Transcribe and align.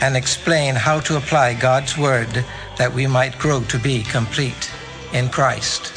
and 0.00 0.16
explain 0.16 0.74
how 0.74 1.00
to 1.00 1.16
apply 1.16 1.54
God's 1.54 1.96
Word 1.96 2.44
that 2.76 2.92
we 2.92 3.06
might 3.06 3.38
grow 3.38 3.62
to 3.62 3.78
be 3.78 4.02
complete 4.02 4.70
in 5.12 5.28
Christ. 5.28 5.92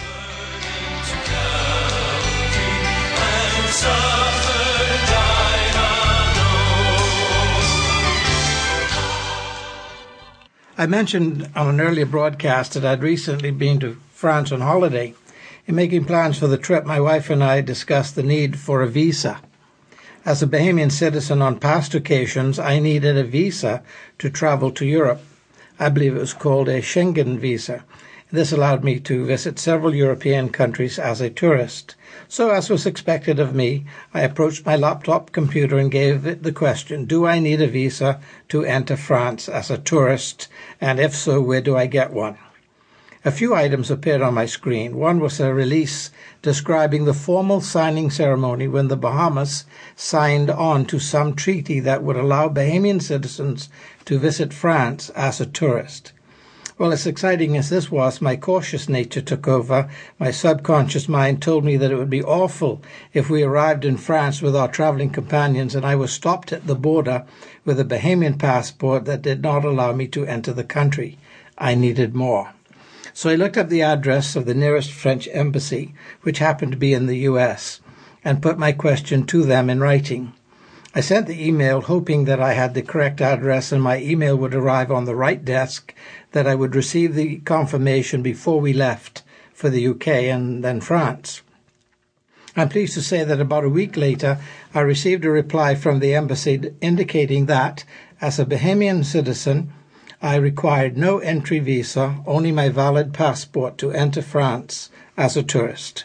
I 10.78 10.88
mentioned 10.88 11.50
on 11.58 11.68
an 11.68 11.82
earlier 11.82 12.06
broadcast 12.06 12.74
that 12.74 12.86
I'd 12.86 13.04
recently 13.04 13.52
been 13.52 13.82
to 13.82 13.98
France 14.14 14.50
on 14.54 14.62
holiday. 14.62 15.14
In 15.68 15.76
making 15.76 16.06
plans 16.06 16.40
for 16.40 16.48
the 16.48 16.58
trip, 16.58 16.86
my 16.86 17.02
wife 17.02 17.30
and 17.30 17.44
I 17.44 17.60
discussed 17.60 18.16
the 18.16 18.24
need 18.24 18.58
for 18.58 18.82
a 18.82 18.88
visa. 18.88 19.42
As 20.30 20.44
a 20.44 20.48
Bahamian 20.48 20.92
citizen 20.92 21.42
on 21.42 21.58
past 21.60 21.96
occasions, 21.96 22.60
I 22.60 22.78
needed 22.78 23.18
a 23.18 23.24
visa 23.24 23.82
to 24.20 24.30
travel 24.30 24.70
to 24.74 24.86
Europe. 24.86 25.24
I 25.80 25.90
believe 25.90 26.16
it 26.16 26.20
was 26.20 26.34
called 26.34 26.70
a 26.70 26.84
Schengen 26.84 27.40
visa. 27.40 27.84
This 28.32 28.52
allowed 28.52 28.84
me 28.84 29.00
to 29.00 29.26
visit 29.26 29.58
several 29.58 29.96
European 29.96 30.50
countries 30.50 31.00
as 31.00 31.20
a 31.20 31.32
tourist. 31.32 31.96
So, 32.28 32.52
as 32.52 32.70
was 32.70 32.86
expected 32.86 33.40
of 33.40 33.56
me, 33.56 33.86
I 34.14 34.22
approached 34.22 34.68
my 34.68 34.76
laptop 34.76 35.32
computer 35.32 35.80
and 35.80 35.90
gave 35.90 36.28
it 36.28 36.44
the 36.44 36.52
question 36.52 37.06
Do 37.06 37.26
I 37.26 37.40
need 37.40 37.60
a 37.60 37.68
visa 37.68 38.20
to 38.50 38.64
enter 38.64 38.98
France 38.98 39.50
as 39.50 39.72
a 39.72 39.80
tourist? 39.80 40.48
And 40.80 41.00
if 41.00 41.16
so, 41.16 41.42
where 41.42 41.62
do 41.62 41.76
I 41.76 41.88
get 41.88 42.14
one? 42.14 42.38
A 43.26 43.32
few 43.32 43.54
items 43.54 43.92
appeared 43.92 44.22
on 44.22 44.34
my 44.34 44.46
screen. 44.46 44.96
One 44.96 45.20
was 45.20 45.42
a 45.42 45.54
release 45.54 46.10
describing 46.42 47.04
the 47.04 47.14
formal 47.14 47.60
signing 47.60 48.10
ceremony 48.10 48.66
when 48.70 48.88
the 48.88 48.96
Bahamas 48.96 49.66
signed 49.98 50.50
on 50.50 50.86
to 50.86 51.00
some 51.00 51.36
treaty 51.36 51.82
that 51.82 52.02
would 52.02 52.16
allow 52.16 52.48
Bahamian 52.48 53.02
citizens 53.02 53.68
to 54.06 54.20
visit 54.20 54.54
France 54.54 55.10
as 55.18 55.42
a 55.42 55.46
tourist. 55.46 56.14
Well, 56.78 56.94
as 56.94 57.06
exciting 57.06 57.58
as 57.58 57.70
this 57.70 57.92
was, 57.92 58.22
my 58.22 58.38
cautious 58.38 58.88
nature 58.88 59.20
took 59.20 59.50
over. 59.50 59.90
My 60.18 60.32
subconscious 60.32 61.10
mind 61.10 61.42
told 61.42 61.66
me 61.66 61.76
that 61.76 61.92
it 61.92 61.98
would 61.98 62.10
be 62.10 62.24
awful 62.24 62.82
if 63.14 63.30
we 63.30 63.44
arrived 63.44 63.84
in 63.84 63.98
France 63.98 64.42
with 64.42 64.56
our 64.56 64.70
traveling 64.70 65.10
companions 65.10 65.76
and 65.76 65.86
I 65.86 65.96
was 65.96 66.14
stopped 66.14 66.54
at 66.54 66.68
the 66.68 66.76
border 66.76 67.26
with 67.66 67.82
a 67.82 67.84
Bahamian 67.84 68.40
passport 68.40 69.04
that 69.04 69.22
did 69.22 69.42
not 69.42 69.66
allow 69.66 69.92
me 69.92 70.08
to 70.08 70.26
enter 70.26 70.54
the 70.54 70.64
country. 70.64 71.18
I 71.58 71.76
needed 71.76 72.16
more. 72.16 72.54
So 73.20 73.30
I 73.30 73.36
looked 73.36 73.58
up 73.58 73.68
the 73.68 73.82
address 73.82 74.38
of 74.38 74.46
the 74.46 74.54
nearest 74.54 74.94
French 74.94 75.28
embassy, 75.34 75.94
which 76.22 76.40
happened 76.40 76.72
to 76.72 76.78
be 76.78 76.94
in 76.94 77.06
the 77.06 77.28
US, 77.28 77.82
and 78.24 78.42
put 78.42 78.58
my 78.58 78.72
question 78.72 79.26
to 79.26 79.44
them 79.44 79.70
in 79.70 79.82
writing. 79.82 80.32
I 80.96 81.02
sent 81.02 81.28
the 81.28 81.46
email 81.46 81.82
hoping 81.82 82.24
that 82.24 82.40
I 82.40 82.54
had 82.54 82.74
the 82.74 82.82
correct 82.82 83.20
address 83.20 83.74
and 83.74 83.84
my 83.84 84.00
email 84.00 84.38
would 84.38 84.56
arrive 84.56 84.90
on 84.90 85.04
the 85.04 85.18
right 85.18 85.44
desk, 85.44 85.94
that 86.32 86.48
I 86.48 86.56
would 86.56 86.78
receive 86.78 87.14
the 87.14 87.40
confirmation 87.40 88.22
before 88.22 88.62
we 88.62 88.72
left 88.72 89.22
for 89.54 89.70
the 89.70 89.86
UK 89.86 90.08
and 90.08 90.64
then 90.64 90.80
France. 90.80 91.42
I'm 92.56 92.70
pleased 92.70 92.94
to 92.94 93.02
say 93.02 93.26
that 93.26 93.42
about 93.42 93.66
a 93.66 93.70
week 93.70 93.98
later, 93.98 94.40
I 94.74 94.80
received 94.80 95.26
a 95.26 95.30
reply 95.30 95.76
from 95.76 96.00
the 96.00 96.16
embassy 96.16 96.72
indicating 96.80 97.48
that, 97.48 97.84
as 98.22 98.40
a 98.40 98.46
Bahamian 98.46 99.04
citizen, 99.04 99.74
I 100.22 100.36
required 100.36 100.98
no 100.98 101.20
entry 101.20 101.60
visa, 101.60 102.18
only 102.28 102.52
my 102.52 102.68
valid 102.68 103.14
passport 103.14 103.78
to 103.78 103.92
enter 103.92 104.22
France 104.22 104.90
as 105.16 105.38
a 105.38 105.44
tourist. 105.44 106.04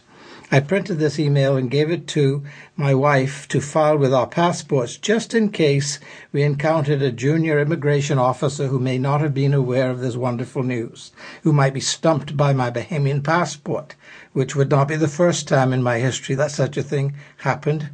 I 0.52 0.60
printed 0.60 1.00
this 1.00 1.18
email 1.18 1.56
and 1.56 1.68
gave 1.68 1.90
it 1.90 2.06
to 2.08 2.44
my 2.76 2.94
wife 2.94 3.48
to 3.48 3.60
file 3.60 3.98
with 3.98 4.14
our 4.14 4.28
passports 4.28 4.96
just 4.96 5.34
in 5.34 5.48
case 5.48 5.98
we 6.30 6.44
encountered 6.44 7.02
a 7.02 7.10
junior 7.10 7.58
immigration 7.58 8.16
officer 8.18 8.68
who 8.68 8.78
may 8.78 8.98
not 8.98 9.20
have 9.20 9.34
been 9.34 9.52
aware 9.52 9.90
of 9.90 9.98
this 9.98 10.14
wonderful 10.14 10.62
news, 10.62 11.10
who 11.42 11.52
might 11.52 11.74
be 11.74 11.80
stumped 11.80 12.36
by 12.36 12.52
my 12.52 12.70
Bahamian 12.70 13.20
passport, 13.24 13.96
which 14.32 14.54
would 14.54 14.70
not 14.70 14.86
be 14.86 14.94
the 14.94 15.08
first 15.08 15.48
time 15.48 15.72
in 15.72 15.82
my 15.82 15.98
history 15.98 16.36
that 16.36 16.52
such 16.52 16.76
a 16.76 16.84
thing 16.84 17.14
happened. 17.38 17.90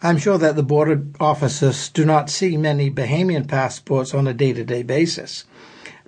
I'm 0.00 0.18
sure 0.18 0.38
that 0.38 0.54
the 0.54 0.62
border 0.62 1.02
officers 1.18 1.88
do 1.88 2.04
not 2.04 2.30
see 2.30 2.56
many 2.56 2.88
Bahamian 2.88 3.48
passports 3.48 4.14
on 4.14 4.28
a 4.28 4.32
day 4.32 4.52
to 4.52 4.62
day 4.62 4.84
basis, 4.84 5.44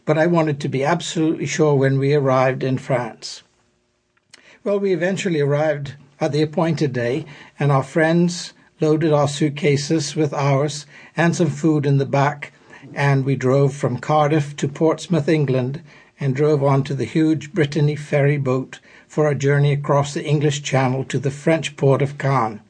but 0.04 0.16
I 0.16 0.28
wanted 0.28 0.60
to 0.60 0.68
be 0.68 0.84
absolutely 0.84 1.46
sure 1.46 1.74
when 1.74 1.98
we 1.98 2.14
arrived 2.14 2.62
in 2.62 2.78
France. 2.78 3.42
Well, 4.62 4.78
we 4.78 4.92
eventually 4.92 5.40
arrived 5.40 5.94
at 6.20 6.30
the 6.30 6.40
appointed 6.40 6.92
day, 6.92 7.24
and 7.58 7.72
our 7.72 7.82
friends 7.82 8.52
loaded 8.80 9.12
our 9.12 9.26
suitcases 9.26 10.14
with 10.14 10.32
ours 10.32 10.86
and 11.16 11.34
some 11.34 11.50
food 11.50 11.84
in 11.84 11.98
the 11.98 12.06
back, 12.06 12.52
and 12.94 13.24
we 13.24 13.34
drove 13.34 13.74
from 13.74 13.98
Cardiff 13.98 14.54
to 14.58 14.68
Portsmouth, 14.68 15.28
England, 15.28 15.82
and 16.20 16.36
drove 16.36 16.62
on 16.62 16.84
to 16.84 16.94
the 16.94 17.04
huge 17.04 17.52
Brittany 17.52 17.96
ferry 17.96 18.36
boat 18.36 18.78
for 19.08 19.26
a 19.26 19.34
journey 19.34 19.72
across 19.72 20.14
the 20.14 20.24
English 20.24 20.62
Channel 20.62 21.02
to 21.06 21.18
the 21.18 21.32
French 21.32 21.76
port 21.76 22.00
of 22.02 22.18
Caen. 22.18 22.60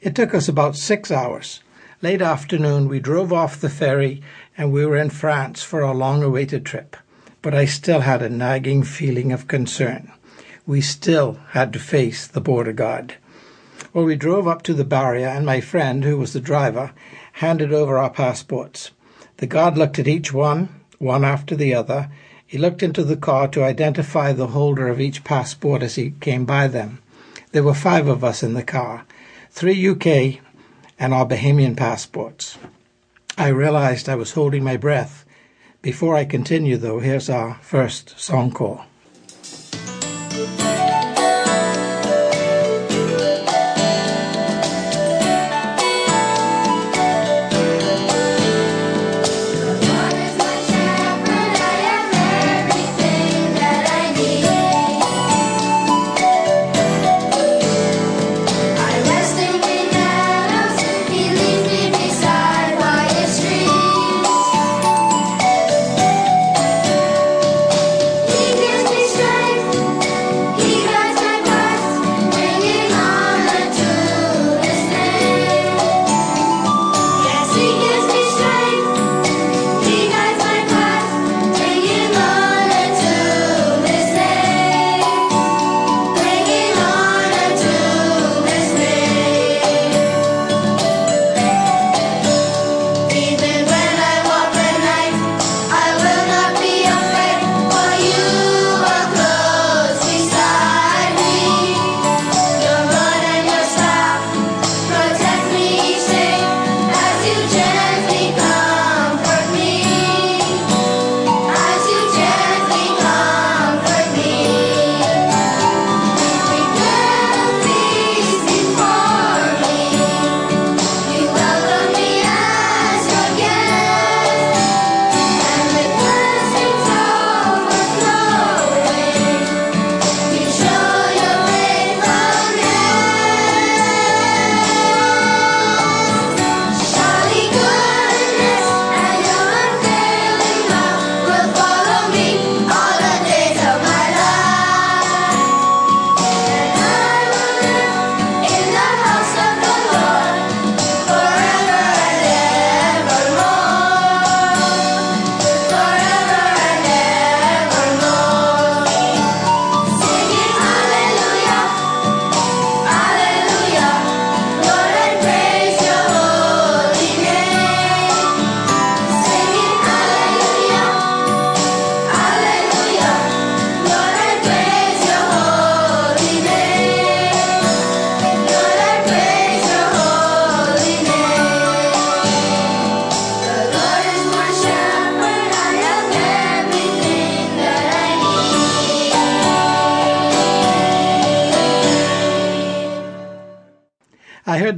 It 0.00 0.14
took 0.14 0.32
us 0.32 0.48
about 0.48 0.76
six 0.76 1.10
hours. 1.10 1.60
Late 2.02 2.22
afternoon, 2.22 2.86
we 2.86 3.00
drove 3.00 3.32
off 3.32 3.60
the 3.60 3.68
ferry 3.68 4.22
and 4.56 4.70
we 4.70 4.86
were 4.86 4.96
in 4.96 5.10
France 5.10 5.64
for 5.64 5.82
our 5.82 5.94
long 5.94 6.22
awaited 6.22 6.64
trip. 6.64 6.96
But 7.42 7.52
I 7.52 7.64
still 7.64 8.02
had 8.02 8.22
a 8.22 8.28
nagging 8.28 8.84
feeling 8.84 9.32
of 9.32 9.48
concern. 9.48 10.12
We 10.68 10.82
still 10.82 11.40
had 11.50 11.72
to 11.72 11.80
face 11.80 12.28
the 12.28 12.40
border 12.40 12.72
guard. 12.72 13.14
Well, 13.92 14.04
we 14.04 14.14
drove 14.14 14.46
up 14.46 14.62
to 14.64 14.74
the 14.74 14.84
barrier, 14.84 15.26
and 15.26 15.44
my 15.44 15.60
friend, 15.60 16.04
who 16.04 16.16
was 16.16 16.32
the 16.32 16.40
driver, 16.40 16.92
handed 17.32 17.72
over 17.72 17.98
our 17.98 18.10
passports. 18.10 18.92
The 19.38 19.46
guard 19.46 19.76
looked 19.76 19.98
at 19.98 20.06
each 20.06 20.32
one, 20.32 20.68
one 20.98 21.24
after 21.24 21.56
the 21.56 21.74
other. 21.74 22.08
He 22.46 22.56
looked 22.56 22.84
into 22.84 23.02
the 23.02 23.16
car 23.16 23.48
to 23.48 23.64
identify 23.64 24.32
the 24.32 24.48
holder 24.48 24.86
of 24.86 25.00
each 25.00 25.24
passport 25.24 25.82
as 25.82 25.96
he 25.96 26.12
came 26.20 26.44
by 26.44 26.68
them. 26.68 27.00
There 27.50 27.64
were 27.64 27.74
five 27.74 28.06
of 28.06 28.22
us 28.22 28.44
in 28.44 28.54
the 28.54 28.62
car 28.62 29.04
three 29.50 29.88
UK 29.88 30.40
and 30.98 31.14
our 31.14 31.26
Bahamian 31.26 31.76
passports. 31.76 32.58
I 33.36 33.48
realized 33.48 34.08
I 34.08 34.16
was 34.16 34.32
holding 34.32 34.64
my 34.64 34.76
breath. 34.76 35.24
Before 35.80 36.16
I 36.16 36.24
continue, 36.24 36.76
though, 36.76 36.98
here's 36.98 37.30
our 37.30 37.54
first 37.62 38.18
song 38.18 38.50
call. 38.50 38.84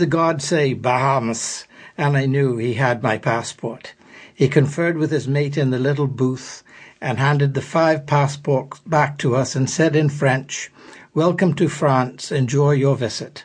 The 0.00 0.06
guard 0.06 0.40
say 0.40 0.72
Bahamas, 0.72 1.66
and 1.98 2.16
I 2.16 2.24
knew 2.24 2.56
he 2.56 2.72
had 2.72 3.02
my 3.02 3.18
passport. 3.18 3.92
He 4.34 4.48
conferred 4.48 4.96
with 4.96 5.10
his 5.10 5.28
mate 5.28 5.58
in 5.58 5.68
the 5.68 5.78
little 5.78 6.06
booth 6.06 6.62
and 7.02 7.18
handed 7.18 7.52
the 7.52 7.60
five 7.60 8.06
passports 8.06 8.80
back 8.86 9.18
to 9.18 9.36
us 9.36 9.54
and 9.54 9.68
said 9.68 9.94
in 9.94 10.08
French, 10.08 10.70
Welcome 11.12 11.52
to 11.56 11.68
France. 11.68 12.32
Enjoy 12.32 12.70
your 12.70 12.96
visit. 12.96 13.44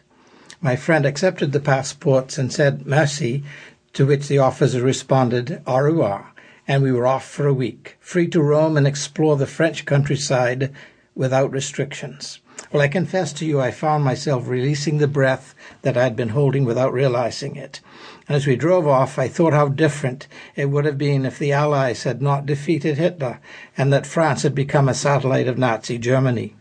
My 0.62 0.78
friend 0.78 1.06
accepted 1.06 1.52
the 1.52 1.60
passports 1.60 2.38
and 2.38 2.54
said 2.54 2.86
merci, 2.86 3.44
to 3.92 4.06
which 4.06 4.30
the 4.30 4.40
officer 4.40 4.81
responded 4.81 5.62
au 5.68 5.80
revoir, 5.80 6.31
and 6.69 6.81
we 6.81 6.94
were 6.94 7.06
off 7.06 7.28
for 7.30 7.48
a 7.48 7.54
week, 7.54 7.98
free 8.00 8.30
to 8.30 8.42
roam 8.42 8.78
and 8.78 8.88
explore 8.88 9.36
the 9.36 9.46
French 9.46 9.84
countryside 9.84 10.72
without 11.16 11.51
restrictions. 11.51 12.40
Well, 12.72 12.81
I 12.81 12.88
confess 12.88 13.31
to 13.34 13.46
you, 13.46 13.62
I 13.62 13.72
found 13.72 14.04
myself 14.04 14.48
releasing 14.48 14.98
the 14.98 15.07
breath 15.07 15.56
that 15.81 15.96
I 15.96 16.04
had 16.04 16.16
been 16.16 16.30
holding 16.30 16.66
without 16.66 16.94
realizing 16.94 17.56
it. 17.56 17.80
And 18.28 18.36
as 18.36 18.48
we 18.48 18.56
drove 18.56 18.88
off, 18.88 19.19
I 19.19 19.28
thought 19.28 19.54
how 19.54 19.68
different 19.68 20.28
it 20.56 20.69
would 20.69 20.86
have 20.86 20.98
been 20.98 21.25
if 21.25 21.38
the 21.38 21.52
Allies 21.52 22.04
had 22.04 22.22
not 22.22 22.46
defeated 22.46 22.98
Hitler 22.98 23.40
and 23.78 23.94
that 23.94 24.07
France 24.07 24.44
had 24.44 24.56
become 24.56 24.90
a 24.90 24.94
satellite 24.94 25.48
of 25.48 25.57
Nazi 25.57 25.98
Germany. 25.98 26.56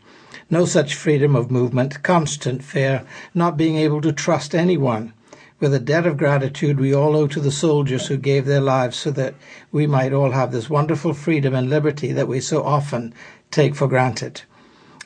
No 0.50 0.66
such 0.66 0.94
freedom 0.94 1.34
of 1.34 1.50
movement, 1.50 2.02
constant 2.02 2.62
fear, 2.62 3.04
not 3.34 3.56
being 3.56 3.76
able 3.76 4.00
to 4.02 4.12
trust 4.12 4.54
anyone. 4.54 5.14
With 5.58 5.72
a 5.72 5.80
debt 5.80 6.06
of 6.06 6.16
gratitude 6.16 6.78
we 6.78 6.94
all 6.94 7.16
owe 7.16 7.28
to 7.28 7.40
the 7.40 7.50
soldiers 7.50 8.08
who 8.08 8.18
gave 8.18 8.44
their 8.44 8.60
lives 8.60 8.96
so 8.96 9.10
that 9.12 9.34
we 9.72 9.86
might 9.86 10.12
all 10.12 10.32
have 10.32 10.52
this 10.52 10.68
wonderful 10.68 11.14
freedom 11.14 11.54
and 11.54 11.70
liberty 11.70 12.12
that 12.12 12.28
we 12.28 12.40
so 12.40 12.62
often 12.62 13.14
take 13.50 13.74
for 13.74 13.88
granted. 13.88 14.42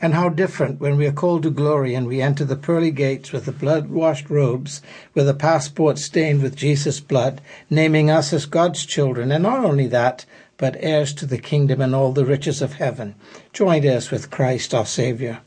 And 0.01 0.15
how 0.15 0.29
different 0.29 0.81
when 0.81 0.97
we 0.97 1.07
are 1.07 1.13
called 1.13 1.43
to 1.43 1.51
glory 1.51 1.95
and 1.95 2.07
we 2.07 2.23
enter 2.23 2.45
the 2.45 2.55
pearly 2.55 2.93
gates 2.93 3.33
with 3.33 3.47
the 3.47 3.53
blood 3.53 3.89
washed 3.89 4.31
robes, 4.31 4.81
with 5.13 5.29
a 5.29 5.35
passport 5.35 5.99
stained 5.99 6.41
with 6.41 6.55
Jesus' 6.55 7.01
blood, 7.01 7.41
naming 7.69 8.09
us 8.09 8.33
as 8.33 8.47
God's 8.47 8.87
children, 8.87 9.33
and 9.33 9.43
not 9.43 9.65
only 9.65 9.89
that, 9.89 10.25
but 10.57 10.77
heirs 10.79 11.13
to 11.15 11.27
the 11.27 11.39
kingdom 11.39 11.81
and 11.81 11.95
all 11.95 12.13
the 12.13 12.25
riches 12.25 12.63
of 12.63 12.75
heaven, 12.75 13.17
joined 13.53 13.85
heirs 13.85 14.11
with 14.13 14.31
Christ 14.31 14.73
our 14.73 14.87
Saviour, 14.87 15.39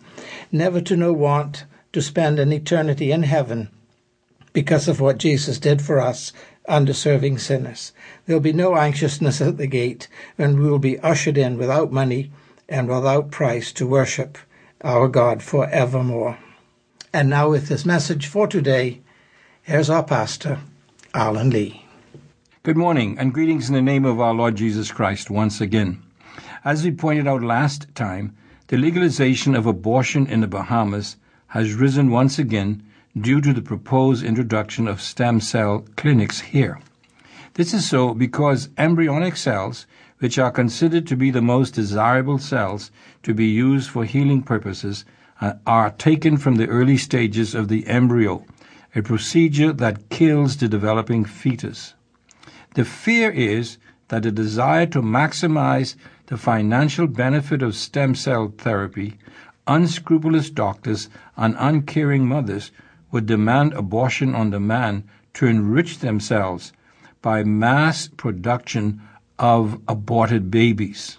never 0.51 0.81
to 0.81 0.97
know 0.97 1.13
want, 1.13 1.63
to 1.93 2.01
spend 2.01 2.39
an 2.39 2.51
eternity 2.51 3.11
in 3.11 3.23
heaven 3.23 3.69
because 4.53 4.87
of 4.87 4.99
what 4.99 5.17
Jesus 5.17 5.59
did 5.59 5.81
for 5.81 6.01
us, 6.01 6.33
undeserving 6.67 7.37
sinners. 7.37 7.93
There 8.25 8.35
will 8.35 8.41
be 8.41 8.53
no 8.53 8.75
anxiousness 8.75 9.39
at 9.41 9.57
the 9.57 9.67
gate, 9.67 10.07
and 10.37 10.59
we 10.59 10.69
will 10.69 10.79
be 10.79 10.99
ushered 10.99 11.37
in 11.37 11.57
without 11.57 11.91
money 11.91 12.31
and 12.71 12.87
without 12.87 13.29
price 13.31 13.73
to 13.73 13.85
worship 13.85 14.37
our 14.81 15.09
God 15.09 15.43
for 15.43 15.67
evermore. 15.69 16.39
And 17.13 17.29
now, 17.29 17.49
with 17.49 17.67
this 17.67 17.85
message 17.85 18.25
for 18.25 18.47
today, 18.47 19.01
here's 19.61 19.89
our 19.89 20.03
pastor, 20.03 20.61
Alan 21.13 21.49
Lee. 21.49 21.85
Good 22.63 22.77
morning, 22.77 23.17
and 23.19 23.33
greetings 23.33 23.67
in 23.67 23.75
the 23.75 23.81
name 23.81 24.05
of 24.05 24.21
our 24.21 24.33
Lord 24.33 24.55
Jesus 24.55 24.89
Christ 24.89 25.29
once 25.29 25.59
again. 25.59 26.01
As 26.63 26.83
we 26.85 26.91
pointed 26.91 27.27
out 27.27 27.43
last 27.43 27.93
time, 27.93 28.37
the 28.67 28.77
legalization 28.77 29.53
of 29.53 29.65
abortion 29.65 30.25
in 30.25 30.39
the 30.39 30.47
Bahamas 30.47 31.17
has 31.47 31.73
risen 31.73 32.09
once 32.09 32.39
again 32.39 32.83
due 33.19 33.41
to 33.41 33.51
the 33.51 33.61
proposed 33.61 34.23
introduction 34.23 34.87
of 34.87 35.01
stem 35.01 35.41
cell 35.41 35.85
clinics 35.97 36.39
here. 36.39 36.79
This 37.55 37.73
is 37.73 37.89
so 37.89 38.13
because 38.13 38.69
embryonic 38.77 39.35
cells 39.35 39.85
which 40.21 40.37
are 40.37 40.51
considered 40.51 41.07
to 41.07 41.17
be 41.17 41.31
the 41.31 41.41
most 41.41 41.73
desirable 41.73 42.37
cells 42.37 42.91
to 43.23 43.33
be 43.33 43.47
used 43.47 43.89
for 43.89 44.05
healing 44.05 44.43
purposes, 44.43 45.03
uh, 45.41 45.53
are 45.65 45.89
taken 45.89 46.37
from 46.37 46.57
the 46.57 46.67
early 46.67 46.95
stages 46.95 47.55
of 47.55 47.69
the 47.69 47.87
embryo, 47.87 48.45
a 48.95 49.01
procedure 49.01 49.73
that 49.73 50.09
kills 50.09 50.57
the 50.57 50.67
developing 50.67 51.25
fetus. 51.25 51.95
The 52.75 52.85
fear 52.85 53.31
is 53.31 53.79
that 54.09 54.21
the 54.21 54.31
desire 54.31 54.85
to 54.85 55.01
maximize 55.01 55.95
the 56.27 56.37
financial 56.37 57.07
benefit 57.07 57.63
of 57.63 57.75
stem 57.75 58.13
cell 58.13 58.53
therapy, 58.55 59.17
unscrupulous 59.65 60.51
doctors 60.51 61.09
and 61.35 61.55
uncaring 61.57 62.27
mothers 62.27 62.71
would 63.11 63.25
demand 63.25 63.73
abortion 63.73 64.35
on 64.35 64.51
demand 64.51 65.03
to 65.33 65.47
enrich 65.47 65.97
themselves 65.97 66.73
by 67.23 67.43
mass 67.43 68.07
production 68.07 69.01
of 69.41 69.81
aborted 69.87 70.51
babies. 70.51 71.17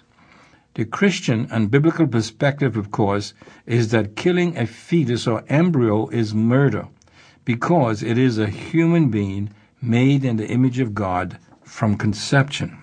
The 0.75 0.85
Christian 0.85 1.47
and 1.51 1.69
biblical 1.69 2.07
perspective, 2.07 2.77
of 2.77 2.89
course, 2.89 3.33
is 3.67 3.89
that 3.89 4.15
killing 4.15 4.57
a 4.57 4.65
fetus 4.65 5.27
or 5.27 5.43
embryo 5.49 6.07
is 6.07 6.33
murder 6.33 6.87
because 7.45 8.01
it 8.01 8.17
is 8.17 8.37
a 8.37 8.47
human 8.47 9.09
being 9.09 9.51
made 9.81 10.23
in 10.23 10.37
the 10.37 10.47
image 10.47 10.79
of 10.79 10.95
God 10.95 11.37
from 11.63 11.97
conception. 11.97 12.81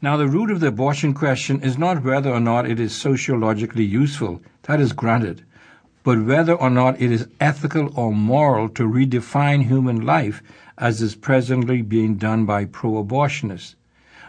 Now, 0.00 0.16
the 0.16 0.26
root 0.26 0.50
of 0.50 0.60
the 0.60 0.68
abortion 0.68 1.12
question 1.12 1.60
is 1.60 1.76
not 1.76 2.02
whether 2.02 2.30
or 2.30 2.40
not 2.40 2.68
it 2.68 2.80
is 2.80 2.96
sociologically 2.96 3.84
useful, 3.84 4.40
that 4.62 4.80
is 4.80 4.92
granted, 4.94 5.44
but 6.02 6.24
whether 6.24 6.54
or 6.54 6.70
not 6.70 7.00
it 7.00 7.12
is 7.12 7.28
ethical 7.40 7.92
or 7.94 8.12
moral 8.12 8.68
to 8.70 8.84
redefine 8.84 9.66
human 9.66 10.00
life 10.00 10.42
as 10.78 11.02
is 11.02 11.14
presently 11.14 11.82
being 11.82 12.16
done 12.16 12.46
by 12.46 12.64
pro 12.64 13.04
abortionists. 13.04 13.76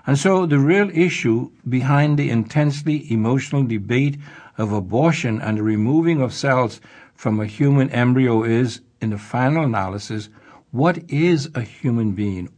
And 0.05 0.17
so 0.17 0.45
the 0.45 0.59
real 0.59 0.89
issue 0.89 1.51
behind 1.67 2.19
the 2.19 2.29
intensely 2.29 3.09
emotional 3.11 3.63
debate 3.63 4.17
of 4.57 4.73
abortion 4.73 5.41
and 5.41 5.57
the 5.57 5.63
removing 5.63 6.21
of 6.21 6.33
cells 6.33 6.81
from 7.15 7.39
a 7.39 7.45
human 7.45 7.89
embryo 7.89 8.43
is, 8.43 8.81
in 9.01 9.11
the 9.11 9.17
final 9.17 9.63
analysis, 9.63 10.29
what 10.71 10.97
is 11.09 11.49
a 11.55 11.61
human 11.61 12.11
being? 12.11 12.49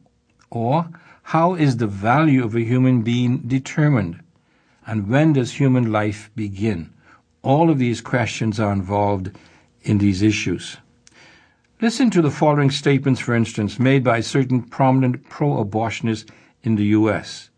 Or 0.49 0.89
how 1.21 1.53
is 1.53 1.77
the 1.77 1.87
value 1.87 2.43
of 2.43 2.55
a 2.55 2.63
human 2.63 3.01
being 3.01 3.39
determined? 3.39 4.21
And 4.87 5.09
when 5.09 5.33
does 5.33 5.53
human 5.53 5.91
life 5.91 6.31
begin? 6.35 6.93
All 7.41 7.69
of 7.69 7.77
these 7.77 8.01
questions 8.01 8.59
are 8.59 8.73
involved 8.73 9.31
in 9.83 9.99
these 9.99 10.21
issues. 10.21 10.77
Listen 11.81 12.09
to 12.09 12.21
the 12.21 12.31
following 12.31 12.71
statements, 12.71 13.19
for 13.19 13.35
instance, 13.35 13.79
made 13.79 14.03
by 14.03 14.21
certain 14.21 14.63
prominent 14.63 15.29
pro 15.29 15.63
abortionists 15.63 16.29
in 16.65 16.75
the 16.75 16.85
US. 16.85 17.49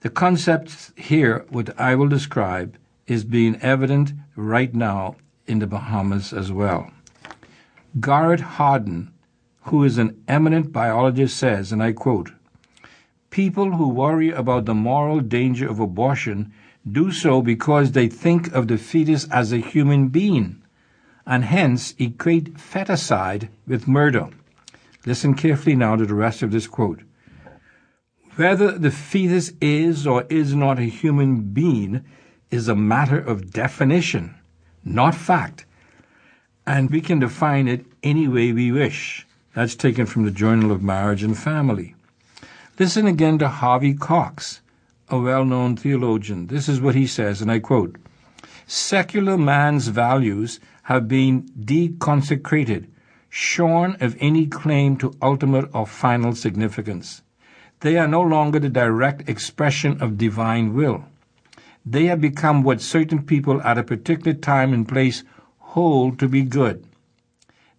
The 0.00 0.10
concept 0.10 0.92
here, 0.96 1.44
what 1.48 1.78
I 1.80 1.94
will 1.94 2.08
describe, 2.08 2.76
is 3.06 3.24
being 3.24 3.56
evident 3.62 4.12
right 4.34 4.74
now 4.74 5.16
in 5.46 5.60
the 5.60 5.66
Bahamas 5.66 6.32
as 6.32 6.52
well. 6.52 6.90
Garrett 8.00 8.40
Hardin, 8.40 9.12
who 9.62 9.84
is 9.84 9.96
an 9.96 10.22
eminent 10.28 10.72
biologist, 10.72 11.36
says, 11.36 11.72
and 11.72 11.82
I 11.82 11.92
quote, 11.92 12.32
People 13.30 13.72
who 13.72 13.88
worry 13.88 14.30
about 14.30 14.64
the 14.64 14.74
moral 14.74 15.20
danger 15.20 15.68
of 15.68 15.80
abortion 15.80 16.52
do 16.90 17.10
so 17.10 17.42
because 17.42 17.92
they 17.92 18.08
think 18.08 18.52
of 18.52 18.68
the 18.68 18.78
fetus 18.78 19.28
as 19.30 19.52
a 19.52 19.58
human 19.58 20.08
being 20.08 20.62
and 21.26 21.44
hence 21.44 21.94
equate 21.98 22.54
feticide 22.54 23.48
with 23.66 23.88
murder. 23.88 24.28
Listen 25.04 25.34
carefully 25.34 25.74
now 25.74 25.96
to 25.96 26.06
the 26.06 26.14
rest 26.14 26.42
of 26.42 26.52
this 26.52 26.68
quote. 26.68 27.00
Whether 28.36 28.72
the 28.72 28.90
fetus 28.90 29.54
is 29.62 30.06
or 30.06 30.26
is 30.28 30.54
not 30.54 30.78
a 30.78 30.82
human 30.82 31.54
being 31.54 32.04
is 32.50 32.68
a 32.68 32.76
matter 32.76 33.18
of 33.18 33.50
definition, 33.50 34.34
not 34.84 35.14
fact. 35.14 35.64
And 36.66 36.90
we 36.90 37.00
can 37.00 37.18
define 37.18 37.66
it 37.66 37.86
any 38.02 38.28
way 38.28 38.52
we 38.52 38.70
wish. 38.70 39.26
That's 39.54 39.74
taken 39.74 40.04
from 40.04 40.26
the 40.26 40.30
Journal 40.30 40.70
of 40.70 40.82
Marriage 40.82 41.22
and 41.22 41.38
Family. 41.38 41.94
Listen 42.78 43.06
again 43.06 43.38
to 43.38 43.48
Harvey 43.48 43.94
Cox, 43.94 44.60
a 45.08 45.18
well 45.18 45.46
known 45.46 45.74
theologian. 45.74 46.48
This 46.48 46.68
is 46.68 46.78
what 46.78 46.94
he 46.94 47.06
says, 47.06 47.40
and 47.40 47.50
I 47.50 47.58
quote 47.58 47.96
Secular 48.66 49.38
man's 49.38 49.88
values 49.88 50.60
have 50.82 51.08
been 51.08 51.48
deconsecrated, 51.58 52.88
shorn 53.30 53.96
of 54.00 54.14
any 54.20 54.46
claim 54.46 54.98
to 54.98 55.16
ultimate 55.22 55.70
or 55.72 55.86
final 55.86 56.34
significance. 56.34 57.22
They 57.80 57.98
are 57.98 58.08
no 58.08 58.22
longer 58.22 58.58
the 58.58 58.68
direct 58.68 59.28
expression 59.28 60.00
of 60.00 60.16
divine 60.16 60.74
will. 60.74 61.04
They 61.84 62.06
have 62.06 62.20
become 62.20 62.62
what 62.62 62.80
certain 62.80 63.22
people 63.22 63.62
at 63.62 63.78
a 63.78 63.84
particular 63.84 64.32
time 64.32 64.72
and 64.72 64.88
place 64.88 65.22
hold 65.58 66.18
to 66.18 66.28
be 66.28 66.42
good. 66.42 66.84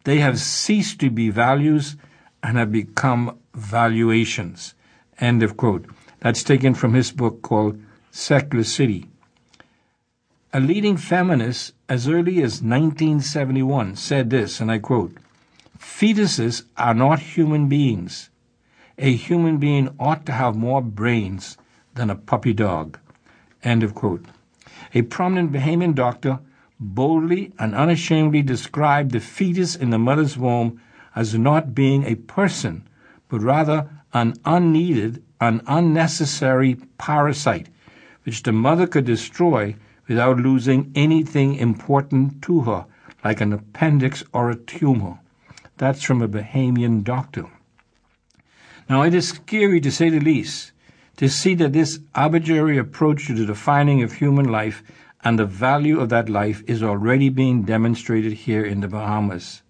They 0.04 0.20
have 0.20 0.40
ceased 0.40 1.00
to 1.00 1.10
be 1.10 1.30
values 1.30 1.98
and 2.44 2.58
have 2.58 2.72
become 2.72 3.38
valuations. 3.54 4.76
End 5.20 5.44
of 5.44 5.58
quote. 5.58 5.86
That's 6.20 6.44
taken 6.44 6.74
from 6.74 6.94
his 6.94 7.12
book 7.12 7.42
called 7.42 7.82
Secular 8.12 8.64
City. 8.64 9.08
A 10.54 10.60
leading 10.60 10.96
feminist 10.96 11.74
as 11.90 12.08
early 12.08 12.38
as 12.38 12.62
1971 12.62 13.96
said 13.96 14.30
this, 14.30 14.62
and 14.62 14.72
I 14.72 14.80
quote, 14.80 15.18
Fetuses 15.78 16.64
are 16.78 16.94
not 16.94 17.20
human 17.20 17.68
beings 17.68 18.30
a 18.98 19.14
human 19.14 19.58
being 19.58 19.94
ought 20.00 20.26
to 20.26 20.32
have 20.32 20.56
more 20.56 20.82
brains 20.82 21.58
than 21.94 22.10
a 22.10 22.16
puppy 22.16 22.54
dog. 22.54 22.98
End 23.64 23.84
of 23.84 23.94
quote. 23.94 24.26
A 24.94 25.04
prominent 25.04 25.52
Bahamian 25.52 25.94
doctor 25.94 26.40
boldly 26.80 27.54
and 27.60 27.76
unashamedly 27.76 28.42
described 28.42 29.12
the 29.12 29.20
fetus 29.20 29.76
in 29.76 29.92
the 29.92 30.00
mother's 30.00 30.38
womb 30.38 30.82
as 31.16 31.38
not 31.38 31.76
being 31.76 32.04
a 32.04 32.16
person, 32.16 32.88
but 33.30 33.42
rather 33.42 33.90
an 34.14 34.34
unneeded, 34.46 35.24
an 35.40 35.62
unnecessary 35.68 36.76
parasite, 36.98 37.68
which 38.24 38.44
the 38.44 38.52
mother 38.52 38.88
could 38.88 39.06
destroy 39.06 39.76
without 40.08 40.38
losing 40.38 40.92
anything 40.96 41.56
important 41.56 42.42
to 42.42 42.62
her, 42.62 42.86
like 43.24 43.42
an 43.42 43.54
appendix 43.54 44.24
or 44.34 44.50
a 44.50 44.56
tumor. 44.56 45.20
That's 45.78 46.02
from 46.02 46.22
a 46.22 46.28
Bahamian 46.28 47.04
doctor. 47.04 47.46
Now, 48.90 49.02
it 49.02 49.14
is 49.14 49.30
scary, 49.30 49.82
to 49.82 49.92
say 49.92 50.10
the 50.10 50.20
least, 50.20 50.72
to 51.18 51.28
see 51.28 51.56
that 51.56 51.74
this 51.74 52.00
arbitrary 52.16 52.78
approach 52.78 53.28
to 53.28 53.34
the 53.34 53.46
defining 53.46 54.02
of 54.02 54.14
human 54.14 54.46
life 54.46 54.82
and 55.24 55.38
the 55.38 55.46
value 55.46 56.00
of 56.00 56.10
that 56.10 56.30
life 56.30 56.64
is 56.68 56.82
already 56.82 57.30
being 57.30 57.64
demonstrated 57.64 58.32
here 58.32 58.64
in 58.64 58.80
the 58.80 58.88
Bahamas. 58.88 59.62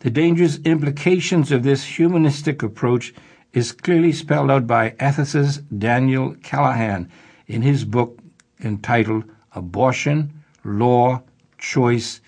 The 0.00 0.10
dangerous 0.10 0.58
implications 0.64 1.50
of 1.50 1.62
this 1.62 1.84
humanistic 1.84 2.62
approach 2.62 3.14
is 3.54 3.72
clearly 3.72 4.12
spelled 4.12 4.50
out 4.50 4.66
by 4.66 4.90
ethicist 5.00 5.62
Daniel 5.78 6.36
Callahan 6.42 7.08
in 7.46 7.62
his 7.62 7.86
book 7.86 8.18
entitled 8.60 9.24
Abortion, 9.52 10.44
Law, 10.62 11.22
Choice, 11.56 12.20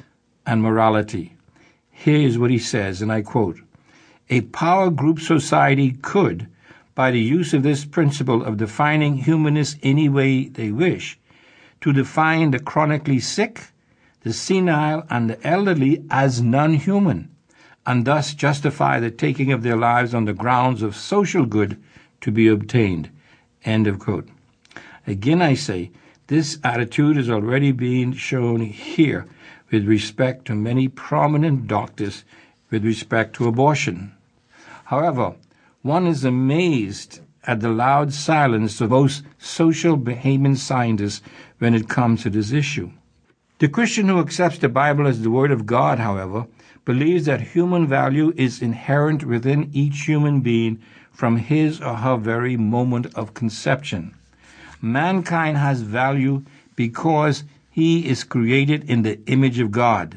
and 0.46 0.62
Morality. 0.62 1.36
Here 1.90 2.26
is 2.26 2.38
what 2.38 2.50
he 2.50 2.58
says, 2.58 3.02
and 3.02 3.12
I 3.12 3.20
quote 3.20 3.60
A 4.30 4.42
power 4.42 4.90
group 4.90 5.20
society 5.20 5.92
could, 6.02 6.48
by 6.94 7.10
the 7.10 7.20
use 7.20 7.54
of 7.54 7.62
this 7.62 7.86
principle 7.86 8.44
of 8.44 8.58
defining 8.58 9.16
humanists 9.16 9.78
any 9.82 10.08
way 10.08 10.48
they 10.48 10.70
wish, 10.70 11.18
to 11.80 11.94
define 11.94 12.50
the 12.50 12.58
chronically 12.58 13.20
sick, 13.20 13.68
the 14.22 14.34
senile, 14.34 15.06
and 15.08 15.30
the 15.30 15.46
elderly 15.46 16.04
as 16.10 16.42
non 16.42 16.74
human, 16.74 17.30
and 17.86 18.04
thus 18.04 18.34
justify 18.34 19.00
the 19.00 19.10
taking 19.10 19.50
of 19.50 19.62
their 19.62 19.76
lives 19.76 20.12
on 20.12 20.26
the 20.26 20.34
grounds 20.34 20.82
of 20.82 20.94
social 20.94 21.46
good 21.46 21.82
to 22.20 22.30
be 22.30 22.48
obtained. 22.48 23.08
End 23.64 23.86
of 23.86 23.98
quote. 23.98 24.28
Again, 25.06 25.40
I 25.40 25.54
say, 25.54 25.90
this 26.26 26.58
attitude 26.62 27.16
is 27.16 27.30
already 27.30 27.72
being 27.72 28.12
shown 28.12 28.60
here 28.60 29.26
with 29.70 29.86
respect 29.86 30.44
to 30.46 30.54
many 30.54 30.86
prominent 30.86 31.66
doctors 31.66 32.24
with 32.70 32.84
respect 32.84 33.34
to 33.36 33.48
abortion. 33.48 34.12
However, 34.88 35.34
one 35.82 36.06
is 36.06 36.24
amazed 36.24 37.20
at 37.46 37.60
the 37.60 37.68
loud 37.68 38.10
silence 38.10 38.80
of 38.80 38.88
most 38.88 39.22
social 39.36 39.98
Bahamian 39.98 40.56
scientists 40.56 41.20
when 41.58 41.74
it 41.74 41.90
comes 41.90 42.22
to 42.22 42.30
this 42.30 42.52
issue. 42.52 42.92
The 43.58 43.68
Christian 43.68 44.08
who 44.08 44.18
accepts 44.18 44.56
the 44.56 44.70
Bible 44.70 45.06
as 45.06 45.20
the 45.20 45.30
Word 45.30 45.50
of 45.50 45.66
God, 45.66 45.98
however, 45.98 46.46
believes 46.86 47.26
that 47.26 47.52
human 47.52 47.86
value 47.86 48.32
is 48.34 48.62
inherent 48.62 49.24
within 49.24 49.68
each 49.74 50.06
human 50.06 50.40
being 50.40 50.80
from 51.12 51.36
his 51.36 51.82
or 51.82 51.96
her 51.96 52.16
very 52.16 52.56
moment 52.56 53.14
of 53.14 53.34
conception. 53.34 54.14
Mankind 54.80 55.58
has 55.58 55.82
value 55.82 56.44
because 56.76 57.44
he 57.70 58.08
is 58.08 58.24
created 58.24 58.88
in 58.88 59.02
the 59.02 59.20
image 59.26 59.58
of 59.58 59.70
God. 59.70 60.16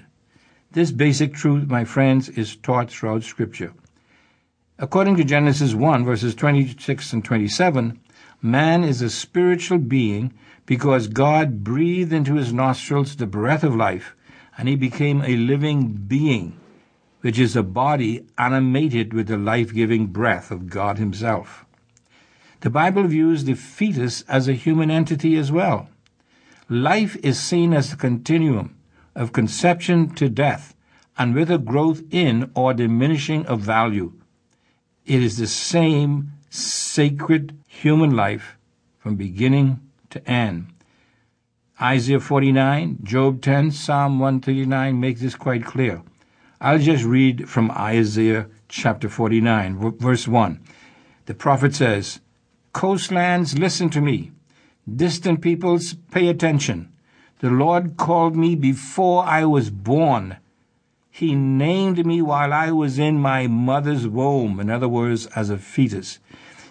This 0.72 0.92
basic 0.92 1.34
truth, 1.34 1.68
my 1.68 1.84
friends, 1.84 2.30
is 2.30 2.56
taught 2.56 2.90
throughout 2.90 3.24
Scripture. 3.24 3.74
According 4.82 5.18
to 5.18 5.24
Genesis 5.24 5.76
1, 5.76 6.04
verses 6.06 6.34
26 6.34 7.14
and 7.14 7.24
27, 7.24 8.00
man 8.42 8.84
is 8.84 9.04
a 9.04 9.12
spiritual 9.12 9.78
being 9.78 10.34
because 10.66 11.08
God 11.08 11.64
breathed 11.64 12.12
into 12.12 12.34
his 12.34 12.52
nostrils 12.52 13.16
the 13.16 13.28
breath 13.28 13.64
of 13.64 13.76
life, 13.76 14.16
and 14.58 14.68
he 14.68 14.76
became 14.76 15.22
a 15.22 15.36
living 15.36 15.92
being, 16.08 16.60
which 17.20 17.38
is 17.38 17.56
a 17.56 17.62
body 17.62 18.26
animated 18.40 19.14
with 19.14 19.28
the 19.28 19.38
life 19.38 19.72
giving 19.72 20.08
breath 20.08 20.50
of 20.50 20.68
God 20.68 20.98
Himself. 20.98 21.64
The 22.62 22.72
Bible 22.72 23.04
views 23.04 23.44
the 23.44 23.54
fetus 23.54 24.24
as 24.24 24.48
a 24.48 24.54
human 24.54 24.90
entity 24.90 25.38
as 25.38 25.52
well. 25.52 25.90
Life 26.70 27.16
is 27.22 27.40
seen 27.40 27.72
as 27.72 27.94
a 27.94 27.98
continuum 27.98 28.76
of 29.14 29.32
conception 29.32 30.10
to 30.16 30.28
death, 30.28 30.76
and 31.20 31.36
with 31.36 31.52
a 31.52 31.60
growth 31.60 32.02
in 32.10 32.50
or 32.56 32.74
diminishing 32.74 33.46
of 33.46 33.60
value. 33.60 34.14
It 35.06 35.22
is 35.22 35.38
the 35.38 35.48
same 35.48 36.34
sacred 36.50 37.58
human 37.68 38.12
life 38.12 38.58
from 39.00 39.16
beginning 39.16 39.80
to 40.12 40.30
end. 40.30 40.68
Isaiah 41.82 42.20
49, 42.20 43.00
Job 43.04 43.42
10, 43.42 43.72
Psalm 43.72 44.20
139 44.20 45.00
make 45.00 45.20
this 45.20 45.36
quite 45.36 45.66
clear. 45.66 46.04
I'll 46.60 46.78
just 46.78 47.04
read 47.04 47.50
from 47.50 47.72
Isaiah 47.72 48.48
chapter 48.70 49.10
49, 49.10 49.98
verse 49.98 50.28
1. 50.28 50.62
The 51.26 51.34
prophet 51.34 51.74
says, 51.74 52.20
Coastlands, 52.72 53.58
listen 53.58 53.90
to 53.90 54.02
me. 54.02 54.32
Distant 54.88 55.42
peoples, 55.42 55.96
pay 56.12 56.28
attention. 56.28 56.92
The 57.40 57.50
Lord 57.50 57.98
called 57.98 58.36
me 58.36 58.56
before 58.56 59.26
I 59.26 59.46
was 59.46 59.72
born. 59.72 60.38
He 61.12 61.36
named 61.36 62.06
me 62.06 62.22
while 62.22 62.54
I 62.54 62.72
was 62.72 62.98
in 62.98 63.20
my 63.20 63.46
mother's 63.46 64.08
womb, 64.08 64.60
in 64.60 64.70
other 64.70 64.90
words, 64.90 65.28
as 65.28 65.50
a 65.50 65.58
fetus. 65.58 66.20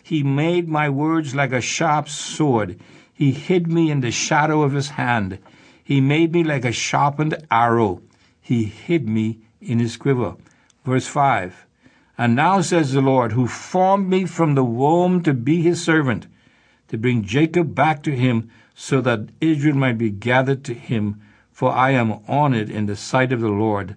He 0.03 0.23
made 0.25 0.69
my 0.69 0.89
words 0.89 1.35
like 1.37 1.53
a 1.53 1.61
sharp 1.61 2.09
sword. 2.09 2.81
He 3.13 3.33
hid 3.33 3.71
me 3.71 3.91
in 3.91 4.01
the 4.01 4.11
shadow 4.11 4.63
of 4.63 4.73
his 4.73 4.91
hand. 4.91 5.39
He 5.85 6.01
made 6.01 6.33
me 6.33 6.43
like 6.43 6.65
a 6.65 6.73
sharpened 6.73 7.37
arrow. 7.51 8.01
He 8.41 8.65
hid 8.65 9.09
me 9.09 9.39
in 9.61 9.79
his 9.79 9.97
quiver. 9.97 10.35
Verse 10.85 11.07
5 11.07 11.67
And 12.17 12.35
now 12.35 12.61
says 12.61 12.93
the 12.93 13.03
Lord, 13.03 13.33
who 13.33 13.47
formed 13.47 14.09
me 14.09 14.25
from 14.25 14.55
the 14.55 14.65
womb 14.65 15.23
to 15.23 15.35
be 15.35 15.63
his 15.63 15.83
servant, 15.83 16.27
to 16.89 16.99
bring 16.99 17.23
Jacob 17.23 17.75
back 17.75 18.03
to 18.03 18.17
him, 18.17 18.51
so 18.75 19.01
that 19.03 19.29
Israel 19.41 19.77
might 19.77 19.99
be 19.99 20.11
gathered 20.11 20.65
to 20.65 20.75
him. 20.75 21.21
For 21.53 21.73
I 21.73 21.91
am 21.91 22.21
honored 22.27 22.71
in 22.71 22.87
the 22.87 22.97
sight 22.97 23.33
of 23.33 23.41
the 23.41 23.49
Lord, 23.49 23.95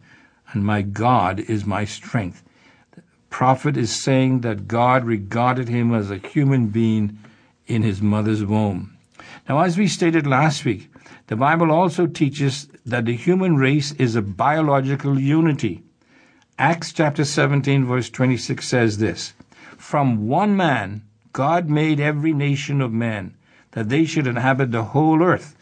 and 0.54 0.64
my 0.64 0.82
God 0.82 1.40
is 1.40 1.66
my 1.66 1.84
strength. 1.84 2.44
The 2.96 3.02
prophet 3.30 3.76
is 3.76 3.92
saying 3.92 4.42
that 4.42 4.68
God 4.68 5.04
regarded 5.04 5.68
him 5.68 5.94
as 5.94 6.12
a 6.12 6.18
human 6.18 6.68
being 6.68 7.20
in 7.66 7.82
his 7.82 8.02
mother's 8.02 8.46
womb. 8.46 8.98
Now, 9.50 9.60
as 9.60 9.78
we 9.78 9.88
stated 9.88 10.28
last 10.28 10.64
week, 10.64 10.92
the 11.28 11.36
Bible 11.36 11.72
also 11.72 12.06
teaches 12.06 12.68
that 12.86 13.06
the 13.06 13.16
human 13.16 13.56
race 13.56 13.92
is 13.94 14.16
a 14.16 14.22
biological 14.22 15.20
unity. 15.20 15.84
Acts 16.60 16.94
chapter 16.94 17.26
17, 17.26 17.86
verse 17.86 18.10
26 18.10 18.68
says 18.68 18.98
this 19.00 19.34
From 19.78 20.28
one 20.28 20.56
man 20.56 21.04
God 21.32 21.70
made 21.70 22.00
every 22.00 22.32
nation 22.32 22.80
of 22.80 22.94
men, 22.94 23.36
that 23.72 23.90
they 23.90 24.06
should 24.06 24.28
inhabit 24.28 24.72
the 24.72 24.84
whole 24.84 25.24
earth, 25.24 25.58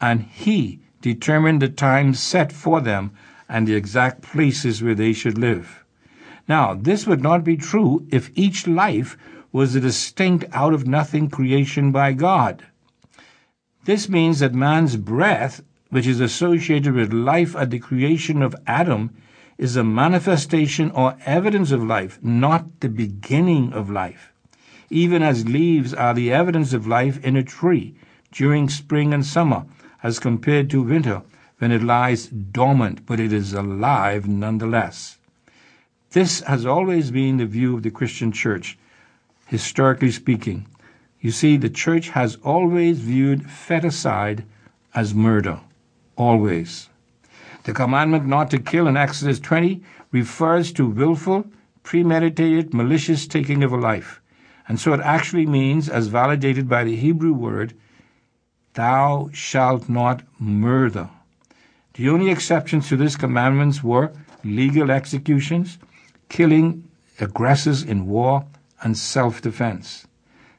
and 0.00 0.22
he 0.22 0.80
determined 1.00 1.60
the 1.60 1.68
times 1.68 2.20
set 2.20 2.52
for 2.52 2.80
them 2.80 3.10
and 3.48 3.66
the 3.66 3.74
exact 3.74 4.22
places 4.22 4.82
where 4.82 4.94
they 4.94 5.12
should 5.12 5.38
live. 5.38 5.84
Now, 6.48 6.74
this 6.74 7.06
would 7.06 7.22
not 7.22 7.44
be 7.44 7.56
true 7.56 8.06
if 8.10 8.30
each 8.34 8.66
life 8.66 9.16
was 9.52 9.74
a 9.74 9.80
distinct 9.80 10.44
out 10.52 10.74
of 10.74 10.86
nothing 10.86 11.28
creation 11.28 11.90
by 11.90 12.12
God. 12.12 12.64
This 13.84 14.08
means 14.08 14.40
that 14.40 14.54
man's 14.54 14.96
breath, 14.96 15.62
which 15.90 16.06
is 16.06 16.20
associated 16.20 16.92
with 16.92 17.12
life 17.12 17.54
at 17.56 17.70
the 17.70 17.78
creation 17.78 18.42
of 18.42 18.56
Adam, 18.66 19.10
is 19.58 19.76
a 19.76 19.84
manifestation 19.84 20.90
or 20.90 21.16
evidence 21.24 21.70
of 21.70 21.82
life, 21.82 22.18
not 22.22 22.80
the 22.80 22.88
beginning 22.88 23.72
of 23.72 23.88
life. 23.88 24.32
Even 24.90 25.22
as 25.22 25.48
leaves 25.48 25.94
are 25.94 26.14
the 26.14 26.32
evidence 26.32 26.72
of 26.72 26.86
life 26.86 27.24
in 27.24 27.36
a 27.36 27.42
tree 27.42 27.94
during 28.32 28.68
spring 28.68 29.14
and 29.14 29.24
summer, 29.24 29.64
as 30.02 30.18
compared 30.18 30.68
to 30.70 30.82
winter, 30.82 31.22
when 31.58 31.72
it 31.72 31.82
lies 31.82 32.26
dormant, 32.26 33.06
but 33.06 33.18
it 33.18 33.32
is 33.32 33.52
alive 33.52 34.28
nonetheless. 34.28 35.18
This 36.10 36.40
has 36.42 36.66
always 36.66 37.10
been 37.10 37.38
the 37.38 37.46
view 37.46 37.74
of 37.74 37.82
the 37.82 37.90
Christian 37.90 38.32
church, 38.32 38.78
historically 39.46 40.10
speaking. 40.10 40.66
You 41.20 41.30
see, 41.30 41.56
the 41.56 41.70
church 41.70 42.10
has 42.10 42.36
always 42.44 42.98
viewed 42.98 43.44
feticide 43.44 44.44
as 44.94 45.14
murder. 45.14 45.60
Always. 46.16 46.88
The 47.64 47.72
commandment 47.72 48.26
not 48.26 48.50
to 48.50 48.58
kill 48.58 48.86
in 48.86 48.96
Exodus 48.96 49.40
20 49.40 49.82
refers 50.12 50.72
to 50.72 50.86
willful, 50.86 51.46
premeditated, 51.82 52.72
malicious 52.72 53.26
taking 53.26 53.62
of 53.62 53.72
a 53.72 53.76
life. 53.76 54.20
And 54.68 54.78
so 54.78 54.92
it 54.92 55.00
actually 55.00 55.46
means, 55.46 55.88
as 55.88 56.06
validated 56.08 56.68
by 56.68 56.84
the 56.84 56.96
Hebrew 56.96 57.32
word, 57.32 57.74
thou 58.74 59.30
shalt 59.32 59.88
not 59.88 60.22
murder. 60.38 61.10
The 61.96 62.10
only 62.10 62.30
exceptions 62.30 62.88
to 62.88 62.96
this 62.96 63.16
commandment 63.16 63.82
were 63.82 64.12
legal 64.44 64.90
executions, 64.90 65.78
killing 66.28 66.84
aggressors 67.18 67.82
in 67.82 68.06
war, 68.06 68.44
and 68.82 68.98
self 68.98 69.40
defense. 69.40 70.06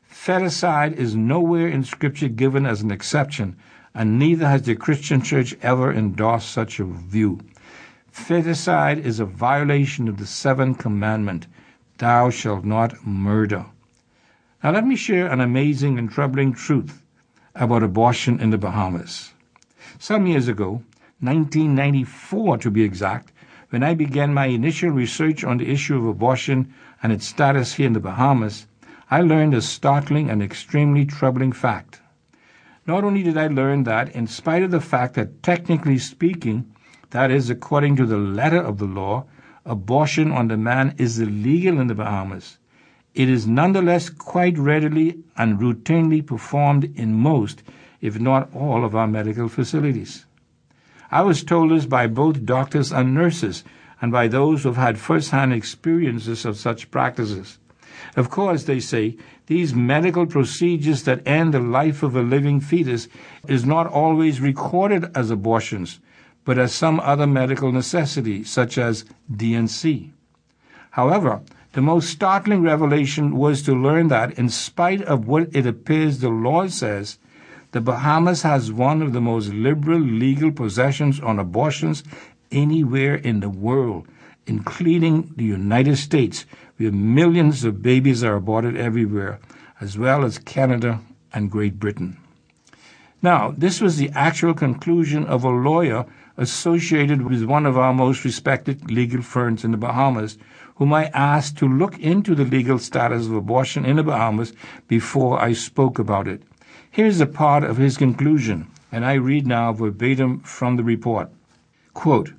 Feticide 0.10 0.94
is 0.94 1.16
nowhere 1.16 1.68
in 1.68 1.84
Scripture 1.84 2.28
given 2.28 2.66
as 2.66 2.82
an 2.82 2.90
exception, 2.90 3.56
and 3.94 4.18
neither 4.18 4.48
has 4.50 4.64
the 4.64 4.76
Christian 4.76 5.22
church 5.22 5.56
ever 5.62 5.94
endorsed 5.94 6.50
such 6.50 6.80
a 6.80 6.86
view. 6.86 7.40
Feticide 8.12 8.98
is 8.98 9.20
a 9.20 9.26
violation 9.26 10.08
of 10.08 10.18
the 10.18 10.26
seventh 10.26 10.80
commandment 10.80 11.46
Thou 12.00 12.32
shalt 12.32 12.66
not 12.66 13.06
murder. 13.06 13.66
Now, 14.64 14.72
let 14.72 14.88
me 14.88 14.96
share 14.96 15.32
an 15.32 15.42
amazing 15.42 16.00
and 16.00 16.10
troubling 16.10 16.54
truth 16.54 17.04
about 17.54 17.84
abortion 17.84 18.40
in 18.40 18.50
the 18.50 18.58
Bahamas. 18.58 19.34
Some 20.00 20.26
years 20.26 20.48
ago, 20.48 20.82
1994 21.20 22.60
to 22.60 22.70
be 22.70 22.84
exact, 22.84 23.32
when 23.70 23.82
I 23.82 23.96
began 23.96 24.34
my 24.34 24.46
initial 24.46 24.92
research 24.92 25.44
on 25.44 25.58
the 25.58 25.70
issue 25.70 25.98
of 25.98 26.06
abortion 26.06 26.72
and 27.02 27.12
its 27.12 27.28
status 27.28 27.74
here 27.74 27.88
in 27.88 27.94
the 27.94 28.00
Bahamas, 28.00 28.68
I 29.10 29.22
learned 29.22 29.56
a 29.56 29.62
startling 29.62 30.30
and 30.30 30.44
extremely 30.44 31.06
troubling 31.06 31.52
fact. 31.52 32.02
Not 32.86 33.04
only 33.04 33.24
did 33.24 33.36
I 33.36 33.48
learn 33.48 33.84
that, 33.84 34.10
in 34.16 34.28
spite 34.28 34.62
of 34.62 34.72
the 34.72 34.80
fact 34.80 35.16
that 35.16 35.42
technically 35.42 35.98
speaking, 35.98 36.72
that 37.10 37.32
is, 37.32 37.50
according 37.50 37.96
to 37.96 38.06
the 38.06 38.18
letter 38.18 38.62
of 38.62 38.78
the 38.78 38.86
law, 38.86 39.26
abortion 39.66 40.32
on 40.32 40.48
demand 40.48 40.94
is 41.00 41.20
illegal 41.20 41.80
in 41.80 41.88
the 41.88 41.96
Bahamas, 41.96 42.60
it 43.16 43.28
is 43.28 43.48
nonetheless 43.48 44.12
quite 44.12 44.56
readily 44.60 45.18
and 45.36 45.58
routinely 45.58 46.24
performed 46.24 46.84
in 46.96 47.16
most, 47.16 47.64
if 48.02 48.20
not 48.20 48.54
all, 48.54 48.86
of 48.86 48.96
our 48.96 49.08
medical 49.08 49.50
facilities. 49.50 50.27
I 51.12 51.22
was 51.22 51.44
told 51.44 51.72
this 51.72 51.86
by 51.86 52.08
both 52.08 52.46
doctors 52.46 52.92
and 52.92 53.14
nurses, 53.14 53.64
and 54.02 54.12
by 54.12 54.28
those 54.28 54.64
who 54.64 54.70
have 54.70 54.78
had 54.78 55.00
first 55.00 55.32
hand 55.32 55.54
experiences 55.54 56.46
of 56.46 56.58
such 56.58 56.92
practices. 56.92 57.60
Of 58.16 58.30
course, 58.30 58.64
they 58.64 58.80
say, 58.80 59.18
these 59.48 59.74
medical 59.74 60.26
procedures 60.26 61.04
that 61.04 61.26
end 61.26 61.54
the 61.54 61.60
life 61.60 62.04
of 62.04 62.16
a 62.16 62.22
living 62.22 62.60
fetus 62.60 63.08
is 63.48 63.66
not 63.66 63.88
always 63.88 64.42
recorded 64.42 65.10
as 65.16 65.32
abortions, 65.32 66.00
but 66.46 66.58
as 66.58 66.74
some 66.74 67.00
other 67.00 67.26
medical 67.26 67.72
necessity, 67.72 68.44
such 68.44 68.78
as 68.78 69.06
D&C. 69.34 70.14
However, 70.92 71.42
the 71.74 71.82
most 71.82 72.10
startling 72.10 72.62
revelation 72.62 73.36
was 73.36 73.62
to 73.64 73.74
learn 73.74 74.08
that, 74.10 74.38
in 74.38 74.50
spite 74.50 75.02
of 75.02 75.28
what 75.28 75.56
it 75.56 75.66
appears 75.66 76.20
the 76.20 76.30
law 76.30 76.68
says, 76.68 77.18
the 77.72 77.82
Bahamas 77.82 78.44
has 78.44 78.72
one 78.72 79.02
of 79.02 79.14
the 79.14 79.22
most 79.22 79.50
liberal 79.50 80.00
legal 80.00 80.52
possessions 80.52 81.20
on 81.20 81.38
abortions 81.38 82.04
anywhere 82.52 83.16
in 83.16 83.42
the 83.42 83.50
world, 83.50 84.08
including 84.46 85.34
the 85.36 85.44
United 85.44 85.98
States, 85.98 86.46
where 86.78 86.92
millions 86.92 87.64
of 87.64 87.82
babies 87.82 88.24
are 88.24 88.36
aborted 88.36 88.78
everywhere, 88.78 89.40
as 89.82 89.98
well 89.98 90.24
as 90.24 90.38
Canada 90.38 91.02
and 91.34 91.52
Great 91.52 91.78
Britain. 91.80 92.18
Now, 93.22 93.54
this 93.58 93.82
was 93.82 93.98
the 93.98 94.12
actual 94.12 94.54
conclusion 94.54 95.26
of 95.26 95.44
a 95.44 95.50
lawyer 95.50 96.06
associated 96.38 97.24
with 97.24 97.44
one 97.44 97.66
of 97.66 97.78
our 97.78 97.94
most 97.94 98.24
respected 98.24 98.92
legal 98.92 99.22
firms 99.22 99.66
in 99.66 99.72
the 99.72 99.78
Bahamas, 99.78 100.38
whom 100.76 100.94
I 100.94 101.06
asked 101.06 101.58
to 101.58 101.68
look 101.68 101.98
into 102.00 102.36
the 102.36 102.46
legal 102.46 102.78
status 102.78 103.26
of 103.26 103.34
abortion 103.34 103.84
in 103.86 103.96
the 103.96 104.04
Bahamas 104.04 104.54
before 104.88 105.42
I 105.42 105.54
spoke 105.54 105.98
about 105.98 106.28
it. 106.28 106.44
Here's 106.90 107.20
a 107.22 107.26
part 107.26 107.64
of 107.64 107.78
his 107.78 107.98
conclusion, 107.98 108.68
and 108.92 109.06
I 109.06 109.14
read 109.14 109.46
now 109.46 109.74
verbatim 109.74 110.40
from 110.40 110.76
the 110.76 110.84
report. 110.84 111.30
Quote, 111.94 112.34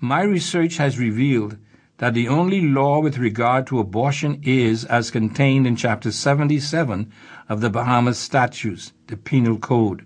My 0.00 0.22
research 0.22 0.76
has 0.76 0.98
revealed 0.98 1.56
that 1.98 2.14
the 2.14 2.28
only 2.28 2.60
law 2.60 3.00
with 3.00 3.18
regard 3.18 3.66
to 3.68 3.78
abortion 3.78 4.40
is 4.42 4.84
as 4.84 5.10
contained 5.10 5.66
in 5.66 5.76
Chapter 5.76 6.10
77 6.10 7.12
of 7.48 7.60
the 7.60 7.70
Bahamas 7.70 8.18
Statutes, 8.18 8.92
the 9.06 9.16
Penal 9.16 9.58
Code 9.58 10.04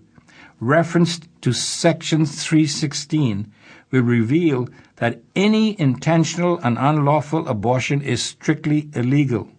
reference 0.59 1.19
to 1.41 1.53
Section 1.53 2.25
316 2.25 3.51
will 3.91 4.01
reveal 4.01 4.67
that 4.97 5.21
any 5.35 5.79
intentional 5.79 6.57
and 6.59 6.77
unlawful 6.79 7.47
abortion 7.47 8.01
is 8.01 8.21
strictly 8.21 8.89
illegal. 8.93 9.49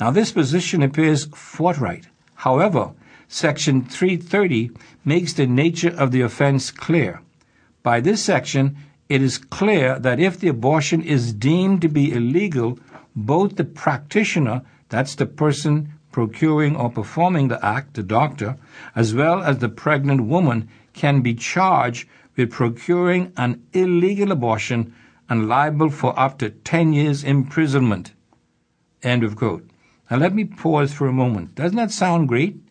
Now, 0.00 0.10
this 0.10 0.32
position 0.32 0.82
appears 0.82 1.26
forthright. 1.26 2.08
However, 2.34 2.92
Section 3.32 3.86
330 3.86 4.72
makes 5.06 5.32
the 5.32 5.46
nature 5.46 5.88
of 5.88 6.10
the 6.10 6.20
offense 6.20 6.70
clear. 6.70 7.22
By 7.82 7.98
this 7.98 8.22
section, 8.22 8.76
it 9.08 9.22
is 9.22 9.38
clear 9.38 9.98
that 9.98 10.20
if 10.20 10.38
the 10.38 10.48
abortion 10.48 11.00
is 11.00 11.32
deemed 11.32 11.80
to 11.80 11.88
be 11.88 12.12
illegal, 12.12 12.78
both 13.16 13.56
the 13.56 13.64
practitioner, 13.64 14.60
that's 14.90 15.14
the 15.14 15.24
person 15.24 15.94
procuring 16.12 16.76
or 16.76 16.90
performing 16.90 17.48
the 17.48 17.64
act, 17.64 17.94
the 17.94 18.02
doctor, 18.02 18.58
as 18.94 19.14
well 19.14 19.42
as 19.42 19.60
the 19.60 19.70
pregnant 19.70 20.26
woman, 20.26 20.68
can 20.92 21.22
be 21.22 21.32
charged 21.34 22.06
with 22.36 22.50
procuring 22.50 23.32
an 23.38 23.62
illegal 23.72 24.30
abortion 24.30 24.94
and 25.30 25.48
liable 25.48 25.88
for 25.88 26.12
up 26.20 26.38
to 26.40 26.50
10 26.50 26.92
years 26.92 27.24
imprisonment. 27.24 28.12
End 29.02 29.24
of 29.24 29.36
quote. 29.36 29.66
Now 30.10 30.18
let 30.18 30.34
me 30.34 30.44
pause 30.44 30.92
for 30.92 31.06
a 31.06 31.12
moment. 31.14 31.54
Doesn't 31.54 31.78
that 31.78 31.90
sound 31.90 32.28
great? 32.28 32.62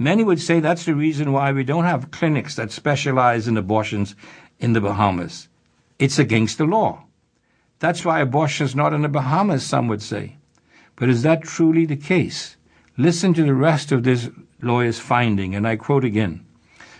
Many 0.00 0.24
would 0.24 0.40
say 0.40 0.60
that's 0.60 0.86
the 0.86 0.94
reason 0.94 1.30
why 1.30 1.52
we 1.52 1.62
don't 1.62 1.84
have 1.84 2.10
clinics 2.10 2.54
that 2.54 2.72
specialize 2.72 3.46
in 3.46 3.58
abortions 3.58 4.14
in 4.58 4.72
the 4.72 4.80
Bahamas. 4.80 5.48
It's 5.98 6.18
against 6.18 6.56
the 6.56 6.64
law. 6.64 7.04
That's 7.80 8.02
why 8.02 8.20
abortion 8.20 8.64
is 8.64 8.74
not 8.74 8.94
in 8.94 9.02
the 9.02 9.10
Bahamas, 9.10 9.62
some 9.62 9.88
would 9.88 10.00
say. 10.00 10.38
But 10.96 11.10
is 11.10 11.22
that 11.24 11.42
truly 11.42 11.84
the 11.84 11.98
case? 11.98 12.56
Listen 12.96 13.34
to 13.34 13.42
the 13.42 13.52
rest 13.52 13.92
of 13.92 14.04
this 14.04 14.30
lawyer's 14.62 14.98
finding, 14.98 15.54
and 15.54 15.68
I 15.68 15.76
quote 15.76 16.06
again. 16.06 16.46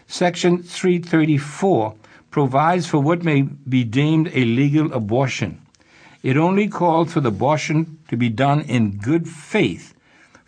Section 0.07 0.63
334 0.63 1.95
provides 2.31 2.87
for 2.87 2.99
what 2.99 3.25
may 3.25 3.41
be 3.41 3.83
deemed 3.83 4.29
a 4.35 4.45
legal 4.45 4.93
abortion. 4.93 5.63
It 6.23 6.37
only 6.37 6.69
calls 6.69 7.15
for 7.15 7.23
the 7.23 7.31
abortion 7.31 7.99
to 8.09 8.19
be 8.19 8.29
done 8.29 8.61
in 8.61 8.99
good 8.99 9.27
faith 9.27 9.95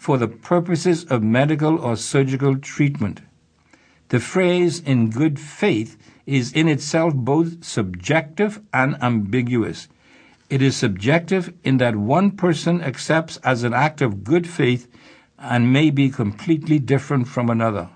for 0.02 0.18
the 0.18 0.26
purposes 0.26 1.04
of 1.04 1.22
medical 1.22 1.78
or 1.78 1.94
surgical 1.94 2.58
treatment. 2.58 3.20
The 4.08 4.18
phrase 4.18 4.80
in 4.80 5.10
good 5.10 5.38
faith 5.38 5.96
is 6.26 6.52
in 6.52 6.66
itself 6.66 7.14
both 7.14 7.62
subjective 7.62 8.60
and 8.74 9.00
ambiguous. 9.00 9.86
It 10.50 10.60
is 10.60 10.74
subjective 10.74 11.54
in 11.62 11.76
that 11.76 11.94
one 11.94 12.32
person 12.32 12.82
accepts 12.82 13.36
as 13.44 13.62
an 13.62 13.74
act 13.74 14.02
of 14.02 14.24
good 14.24 14.48
faith 14.48 14.88
and 15.38 15.72
may 15.72 15.88
be 15.90 16.10
completely 16.10 16.80
different 16.80 17.28
from 17.28 17.48
another. 17.48 17.88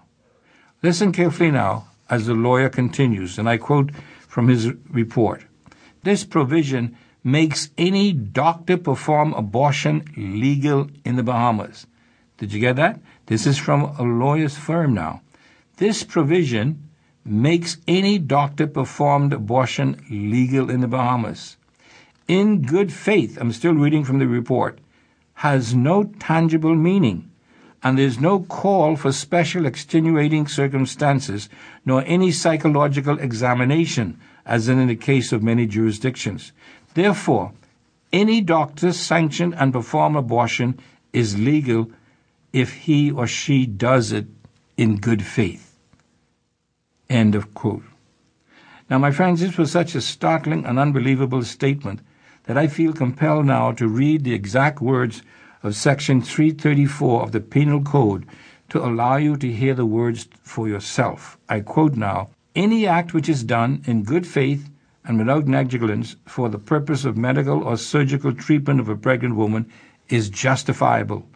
Listen 0.84 1.10
carefully 1.10 1.50
now 1.50 1.88
as 2.08 2.26
the 2.26 2.34
lawyer 2.34 2.68
continues, 2.68 3.36
and 3.36 3.48
I 3.48 3.56
quote 3.56 3.90
from 4.28 4.46
his 4.46 4.72
report. 4.88 5.42
This 6.04 6.22
provision 6.22 6.96
makes 7.24 7.70
any 7.76 8.12
doctor 8.12 8.76
perform 8.76 9.34
abortion 9.34 10.04
legal 10.16 10.88
in 11.04 11.16
the 11.16 11.24
Bahamas. 11.24 11.84
Did 12.38 12.52
you 12.52 12.60
get 12.60 12.76
that? 12.76 13.00
This 13.26 13.46
is 13.46 13.58
from 13.58 13.82
a 13.98 14.02
lawyer's 14.02 14.56
firm 14.56 14.94
now. 14.94 15.22
This 15.76 16.02
provision 16.02 16.88
makes 17.24 17.78
any 17.88 18.18
doctor 18.18 18.66
performed 18.66 19.32
abortion 19.32 20.00
legal 20.10 20.70
in 20.70 20.80
the 20.80 20.88
Bahamas. 20.88 21.56
In 22.28 22.62
good 22.62 22.92
faith, 22.92 23.38
I'm 23.40 23.52
still 23.52 23.74
reading 23.74 24.04
from 24.04 24.18
the 24.18 24.26
report, 24.26 24.78
has 25.34 25.74
no 25.74 26.04
tangible 26.18 26.74
meaning 26.74 27.30
and 27.86 27.96
there 27.96 28.06
is 28.06 28.18
no 28.18 28.40
call 28.40 28.96
for 28.96 29.12
special 29.12 29.64
extenuating 29.64 30.48
circumstances 30.48 31.48
nor 31.84 32.02
any 32.04 32.32
psychological 32.32 33.16
examination, 33.20 34.18
as 34.44 34.68
in 34.68 34.84
the 34.88 34.96
case 34.96 35.30
of 35.32 35.40
many 35.40 35.66
jurisdictions. 35.66 36.50
Therefore, 36.94 37.52
any 38.12 38.40
doctor 38.40 38.92
sanction 38.92 39.54
and 39.54 39.72
perform 39.72 40.16
abortion 40.16 40.80
is 41.12 41.38
legal 41.38 41.88
if 42.56 42.72
he 42.72 43.10
or 43.10 43.26
she 43.26 43.66
does 43.66 44.12
it 44.12 44.26
in 44.78 44.96
good 44.96 45.22
faith. 45.22 45.76
End 47.10 47.34
of 47.34 47.52
quote. 47.52 47.82
Now, 48.88 48.96
my 48.96 49.10
friends, 49.10 49.40
this 49.40 49.58
was 49.58 49.70
such 49.70 49.94
a 49.94 50.00
startling 50.00 50.64
and 50.64 50.78
unbelievable 50.78 51.42
statement 51.42 52.00
that 52.44 52.56
I 52.56 52.66
feel 52.66 52.94
compelled 52.94 53.44
now 53.44 53.72
to 53.72 53.86
read 53.86 54.24
the 54.24 54.32
exact 54.32 54.80
words 54.80 55.22
of 55.62 55.76
Section 55.76 56.22
334 56.22 57.24
of 57.24 57.32
the 57.32 57.40
Penal 57.40 57.82
Code 57.82 58.24
to 58.70 58.82
allow 58.82 59.16
you 59.16 59.36
to 59.36 59.52
hear 59.52 59.74
the 59.74 59.84
words 59.84 60.26
for 60.42 60.66
yourself. 60.66 61.36
I 61.50 61.60
quote 61.60 61.94
now 61.94 62.30
Any 62.54 62.86
act 62.86 63.12
which 63.12 63.28
is 63.28 63.44
done 63.44 63.82
in 63.84 64.02
good 64.02 64.26
faith 64.26 64.70
and 65.04 65.18
without 65.18 65.46
negligence 65.46 66.16
for 66.24 66.48
the 66.48 66.58
purpose 66.58 67.04
of 67.04 67.18
medical 67.18 67.62
or 67.62 67.76
surgical 67.76 68.32
treatment 68.32 68.80
of 68.80 68.88
a 68.88 68.96
pregnant 68.96 69.36
woman 69.36 69.70
is 70.08 70.30
justifiable, 70.30 71.28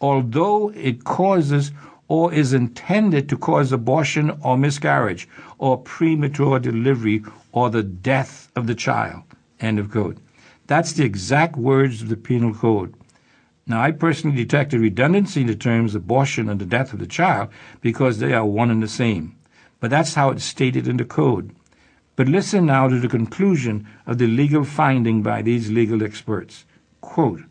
although 0.00 0.70
it 0.70 1.04
causes 1.04 1.72
or 2.08 2.32
is 2.32 2.52
intended 2.52 3.28
to 3.28 3.36
cause 3.36 3.70
abortion 3.72 4.30
or 4.42 4.56
miscarriage 4.56 5.28
or 5.58 5.78
premature 5.78 6.58
delivery 6.58 7.22
or 7.52 7.70
the 7.70 7.82
death 7.82 8.50
of 8.56 8.66
the 8.66 8.74
child. 8.74 9.22
End 9.60 9.78
of 9.78 9.90
quote. 9.90 10.16
That's 10.66 10.92
the 10.92 11.04
exact 11.04 11.56
words 11.56 12.02
of 12.02 12.08
the 12.08 12.16
Penal 12.16 12.54
Code. 12.54 12.94
Now, 13.66 13.82
I 13.82 13.90
personally 13.90 14.36
detect 14.36 14.72
a 14.72 14.78
redundancy 14.78 15.42
in 15.42 15.46
the 15.46 15.54
terms 15.54 15.94
abortion 15.94 16.48
and 16.48 16.58
the 16.58 16.64
death 16.64 16.94
of 16.94 17.00
the 17.00 17.06
child 17.06 17.50
because 17.82 18.18
they 18.18 18.32
are 18.32 18.46
one 18.46 18.70
and 18.70 18.82
the 18.82 18.88
same. 18.88 19.34
but 19.80 19.90
that's 19.90 20.14
how 20.14 20.30
it's 20.30 20.44
stated 20.44 20.88
in 20.88 20.96
the 20.96 21.04
code. 21.04 21.54
But 22.16 22.28
listen 22.28 22.66
now 22.66 22.88
to 22.88 22.98
the 22.98 23.08
conclusion 23.08 23.86
of 24.06 24.18
the 24.18 24.26
legal 24.26 24.64
finding 24.64 25.22
by 25.22 25.42
these 25.42 25.70
legal 25.70 26.02
experts. 26.02 26.64
Quote, 27.00 27.42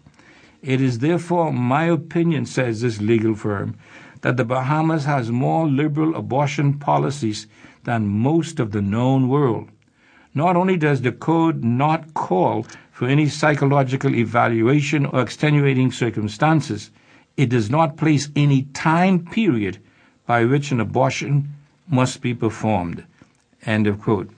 it 0.61 0.81
is 0.81 0.99
therefore 0.99 1.53
my 1.53 1.85
opinion, 1.85 2.45
says 2.45 2.81
this 2.81 2.99
legal 2.99 3.35
firm, 3.35 3.77
that 4.21 4.37
the 4.37 4.45
Bahamas 4.45 5.05
has 5.05 5.31
more 5.31 5.67
liberal 5.67 6.15
abortion 6.15 6.79
policies 6.79 7.47
than 7.83 8.07
most 8.07 8.59
of 8.59 8.71
the 8.71 8.81
known 8.81 9.27
world. 9.27 9.69
Not 10.33 10.55
only 10.55 10.77
does 10.77 11.01
the 11.01 11.11
code 11.11 11.63
not 11.63 12.13
call 12.13 12.65
for 12.91 13.07
any 13.07 13.27
psychological 13.27 14.15
evaluation 14.15 15.05
or 15.05 15.21
extenuating 15.21 15.91
circumstances, 15.91 16.91
it 17.37 17.49
does 17.49 17.69
not 17.69 17.97
place 17.97 18.29
any 18.35 18.63
time 18.73 19.25
period 19.25 19.77
by 20.25 20.43
which 20.45 20.71
an 20.71 20.79
abortion 20.79 21.53
must 21.87 22.21
be 22.21 22.33
performed. 22.33 23.05
End 23.65 23.87
of 23.87 24.01
quote. 24.01 24.29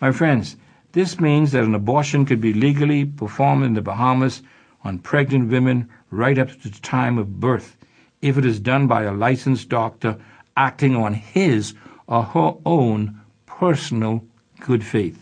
My 0.00 0.12
friends, 0.12 0.56
this 0.92 1.18
means 1.18 1.52
that 1.52 1.64
an 1.64 1.74
abortion 1.74 2.26
could 2.26 2.40
be 2.40 2.52
legally 2.52 3.04
performed 3.04 3.64
in 3.64 3.74
the 3.74 3.82
Bahamas 3.82 4.42
on 4.84 4.98
pregnant 4.98 5.50
women 5.50 5.88
right 6.10 6.38
up 6.38 6.50
to 6.50 6.68
the 6.68 6.80
time 6.80 7.18
of 7.18 7.40
birth 7.40 7.76
if 8.20 8.38
it 8.38 8.44
is 8.44 8.60
done 8.60 8.86
by 8.86 9.02
a 9.02 9.12
licensed 9.12 9.68
doctor 9.68 10.16
acting 10.56 10.94
on 10.94 11.14
his 11.14 11.74
or 12.06 12.22
her 12.22 12.54
own 12.64 13.20
personal 13.46 14.24
good 14.60 14.84
faith. 14.84 15.18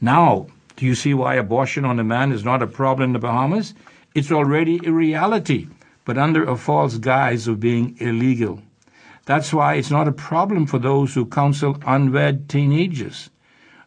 Now, 0.00 0.46
do 0.76 0.86
you 0.86 0.94
see 0.94 1.14
why 1.14 1.34
abortion 1.34 1.84
on 1.84 1.96
demand 1.96 2.32
is 2.32 2.44
not 2.44 2.62
a 2.62 2.66
problem 2.66 3.10
in 3.10 3.12
the 3.12 3.18
Bahamas? 3.18 3.74
It's 4.14 4.32
already 4.32 4.80
a 4.84 4.92
reality, 4.92 5.68
but 6.04 6.18
under 6.18 6.42
a 6.42 6.56
false 6.56 6.98
guise 6.98 7.46
of 7.46 7.60
being 7.60 7.96
illegal. 8.00 8.62
That's 9.26 9.52
why 9.52 9.74
it's 9.74 9.90
not 9.90 10.08
a 10.08 10.12
problem 10.12 10.66
for 10.66 10.78
those 10.78 11.14
who 11.14 11.26
counsel 11.26 11.78
unwed 11.86 12.48
teenagers. 12.48 13.30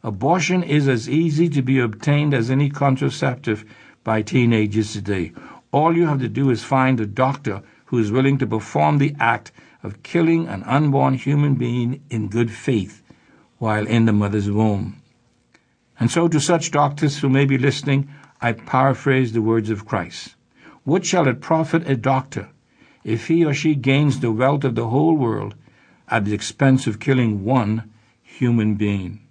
Abortion 0.03 0.63
is 0.63 0.87
as 0.87 1.09
easy 1.09 1.49
to 1.49 1.61
be 1.61 1.79
obtained 1.79 2.33
as 2.33 2.51
any 2.51 2.69
contraceptive 2.69 3.65
by 4.03 4.21
teenagers 4.21 4.93
today. 4.93 5.31
All 5.71 5.95
you 5.95 6.05
have 6.07 6.19
to 6.19 6.29
do 6.29 6.49
is 6.49 6.63
find 6.63 6.99
a 6.99 7.05
doctor 7.05 7.63
who 7.85 7.99
is 7.99 8.11
willing 8.11 8.37
to 8.39 8.47
perform 8.47 8.97
the 8.97 9.15
act 9.19 9.51
of 9.81 10.03
killing 10.03 10.47
an 10.47 10.63
unborn 10.63 11.15
human 11.15 11.55
being 11.55 12.01
in 12.09 12.27
good 12.29 12.51
faith 12.51 13.01
while 13.57 13.87
in 13.87 14.05
the 14.05 14.13
mother's 14.13 14.49
womb. 14.49 15.01
And 15.99 16.09
so, 16.11 16.27
to 16.27 16.39
such 16.39 16.71
doctors 16.71 17.19
who 17.19 17.29
may 17.29 17.45
be 17.45 17.57
listening, 17.57 18.09
I 18.41 18.53
paraphrase 18.53 19.31
the 19.31 19.41
words 19.41 19.69
of 19.69 19.85
Christ. 19.85 20.35
What 20.83 21.05
shall 21.05 21.27
it 21.27 21.39
profit 21.39 21.89
a 21.89 21.95
doctor 21.95 22.49
if 23.03 23.27
he 23.27 23.45
or 23.45 23.53
she 23.53 23.75
gains 23.75 24.19
the 24.19 24.31
wealth 24.31 24.63
of 24.63 24.75
the 24.75 24.87
whole 24.87 25.15
world 25.15 25.55
at 26.09 26.25
the 26.25 26.33
expense 26.33 26.87
of 26.87 26.99
killing 26.99 27.45
one 27.45 27.89
human 28.21 28.75
being? 28.75 29.21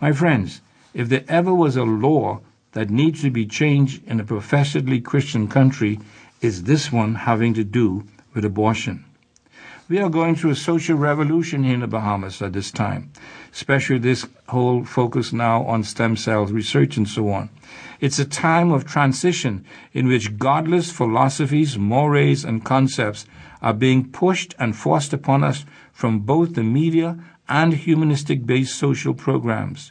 My 0.00 0.12
friends, 0.12 0.60
if 0.94 1.08
there 1.08 1.24
ever 1.26 1.52
was 1.52 1.76
a 1.76 1.84
law 1.84 2.40
that 2.72 2.90
needs 2.90 3.22
to 3.22 3.30
be 3.30 3.46
changed 3.46 4.06
in 4.06 4.20
a 4.20 4.24
professedly 4.24 5.00
Christian 5.00 5.48
country, 5.48 5.98
is 6.40 6.64
this 6.64 6.92
one 6.92 7.14
having 7.14 7.54
to 7.54 7.64
do 7.64 8.04
with 8.34 8.44
abortion. 8.44 9.04
We 9.88 9.98
are 10.00 10.10
going 10.10 10.36
through 10.36 10.50
a 10.50 10.56
social 10.56 10.98
revolution 10.98 11.64
here 11.64 11.72
in 11.72 11.80
the 11.80 11.86
Bahamas 11.86 12.42
at 12.42 12.52
this 12.52 12.70
time, 12.70 13.10
especially 13.54 13.98
this 13.98 14.26
whole 14.48 14.84
focus 14.84 15.32
now 15.32 15.64
on 15.64 15.82
stem 15.82 16.14
cell 16.14 16.44
research 16.44 16.98
and 16.98 17.08
so 17.08 17.30
on. 17.30 17.48
It's 17.98 18.18
a 18.18 18.26
time 18.26 18.70
of 18.70 18.84
transition 18.84 19.64
in 19.94 20.06
which 20.06 20.36
godless 20.36 20.92
philosophies, 20.92 21.78
mores, 21.78 22.44
and 22.44 22.62
concepts 22.62 23.24
are 23.62 23.72
being 23.72 24.10
pushed 24.10 24.54
and 24.58 24.76
forced 24.76 25.14
upon 25.14 25.42
us 25.42 25.64
from 25.92 26.20
both 26.20 26.54
the 26.54 26.62
media 26.62 27.18
and 27.48 27.72
humanistic 27.72 28.44
based 28.44 28.78
social 28.78 29.14
programs. 29.14 29.90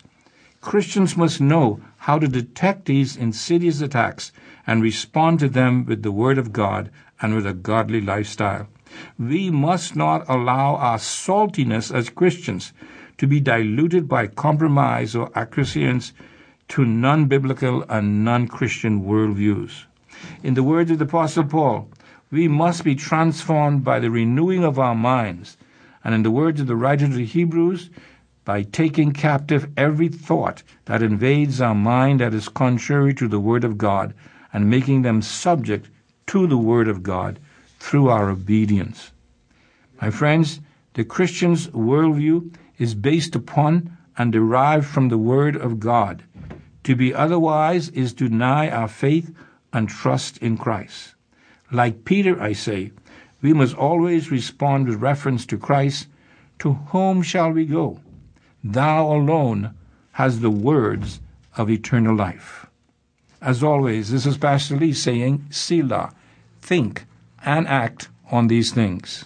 Christians 0.67 1.15
must 1.15 1.39
know 1.39 1.79
how 1.95 2.19
to 2.19 2.27
detect 2.27 2.87
these 2.87 3.15
insidious 3.15 3.79
attacks 3.79 4.33
and 4.67 4.83
respond 4.83 5.39
to 5.39 5.47
them 5.47 5.85
with 5.85 6.03
the 6.03 6.11
Word 6.11 6.37
of 6.37 6.51
God 6.51 6.91
and 7.21 7.33
with 7.33 7.47
a 7.47 7.53
godly 7.53 8.01
lifestyle. 8.01 8.67
We 9.17 9.49
must 9.49 9.95
not 9.95 10.25
allow 10.27 10.75
our 10.75 10.97
saltiness 10.97 11.89
as 11.89 12.09
Christians 12.09 12.73
to 13.17 13.25
be 13.25 13.39
diluted 13.39 14.09
by 14.09 14.27
compromise 14.27 15.15
or 15.15 15.31
acquiescence 15.35 16.11
to 16.67 16.83
non 16.83 17.27
biblical 17.27 17.85
and 17.87 18.25
non 18.25 18.49
Christian 18.49 19.05
worldviews. 19.05 19.85
In 20.43 20.55
the 20.55 20.63
words 20.63 20.91
of 20.91 20.99
the 20.99 21.05
Apostle 21.05 21.45
Paul, 21.45 21.89
we 22.29 22.49
must 22.49 22.83
be 22.83 22.93
transformed 22.93 23.85
by 23.85 24.01
the 24.01 24.11
renewing 24.11 24.65
of 24.65 24.77
our 24.77 24.95
minds 24.95 25.55
and 26.03 26.13
in 26.13 26.23
the 26.23 26.31
words 26.31 26.59
of 26.59 26.67
the 26.67 26.75
writer 26.75 27.05
of 27.05 27.13
the 27.13 27.23
Hebrews, 27.23 27.89
by 28.47 28.63
taking 28.63 29.11
captive 29.11 29.69
every 29.75 30.07
thought 30.07 30.63
that 30.85 31.03
invades 31.03 31.59
our 31.59 31.75
mind 31.75 32.21
that 32.21 32.33
is 32.33 32.47
contrary 32.47 33.13
to 33.13 33.27
the 33.27 33.41
Word 33.41 33.65
of 33.65 33.77
God, 33.77 34.13
and 34.53 34.69
making 34.69 35.01
them 35.01 35.21
subject 35.21 35.89
to 36.27 36.47
the 36.47 36.57
Word 36.57 36.87
of 36.87 37.03
God 37.03 37.39
through 37.77 38.07
our 38.07 38.29
obedience. 38.29 39.11
My 40.01 40.09
friends, 40.11 40.61
the 40.93 41.03
Christian's 41.03 41.67
worldview 41.67 42.55
is 42.77 42.95
based 42.95 43.35
upon 43.35 43.97
and 44.17 44.31
derived 44.31 44.85
from 44.85 45.09
the 45.09 45.17
Word 45.17 45.57
of 45.57 45.81
God. 45.81 46.23
To 46.85 46.95
be 46.95 47.13
otherwise 47.13 47.89
is 47.89 48.13
to 48.13 48.29
deny 48.29 48.69
our 48.69 48.87
faith 48.87 49.35
and 49.73 49.89
trust 49.89 50.37
in 50.37 50.57
Christ. 50.57 51.15
Like 51.69 52.05
Peter, 52.05 52.41
I 52.41 52.53
say, 52.53 52.93
we 53.41 53.51
must 53.51 53.75
always 53.75 54.31
respond 54.31 54.87
with 54.87 55.01
reference 55.01 55.45
to 55.47 55.57
Christ 55.57 56.07
To 56.59 56.73
whom 56.91 57.21
shall 57.21 57.51
we 57.51 57.65
go? 57.65 57.99
Thou 58.63 59.11
alone 59.11 59.73
has 60.13 60.39
the 60.39 60.49
words 60.49 61.19
of 61.55 61.69
eternal 61.69 62.15
life. 62.15 62.65
As 63.41 63.63
always, 63.63 64.11
this 64.11 64.25
is 64.25 64.37
Pastor 64.37 64.77
Lee 64.77 64.93
saying, 64.93 65.45
Selah, 65.49 66.11
think 66.61 67.05
and 67.45 67.67
act 67.67 68.09
on 68.31 68.47
these 68.47 68.71
things. 68.71 69.25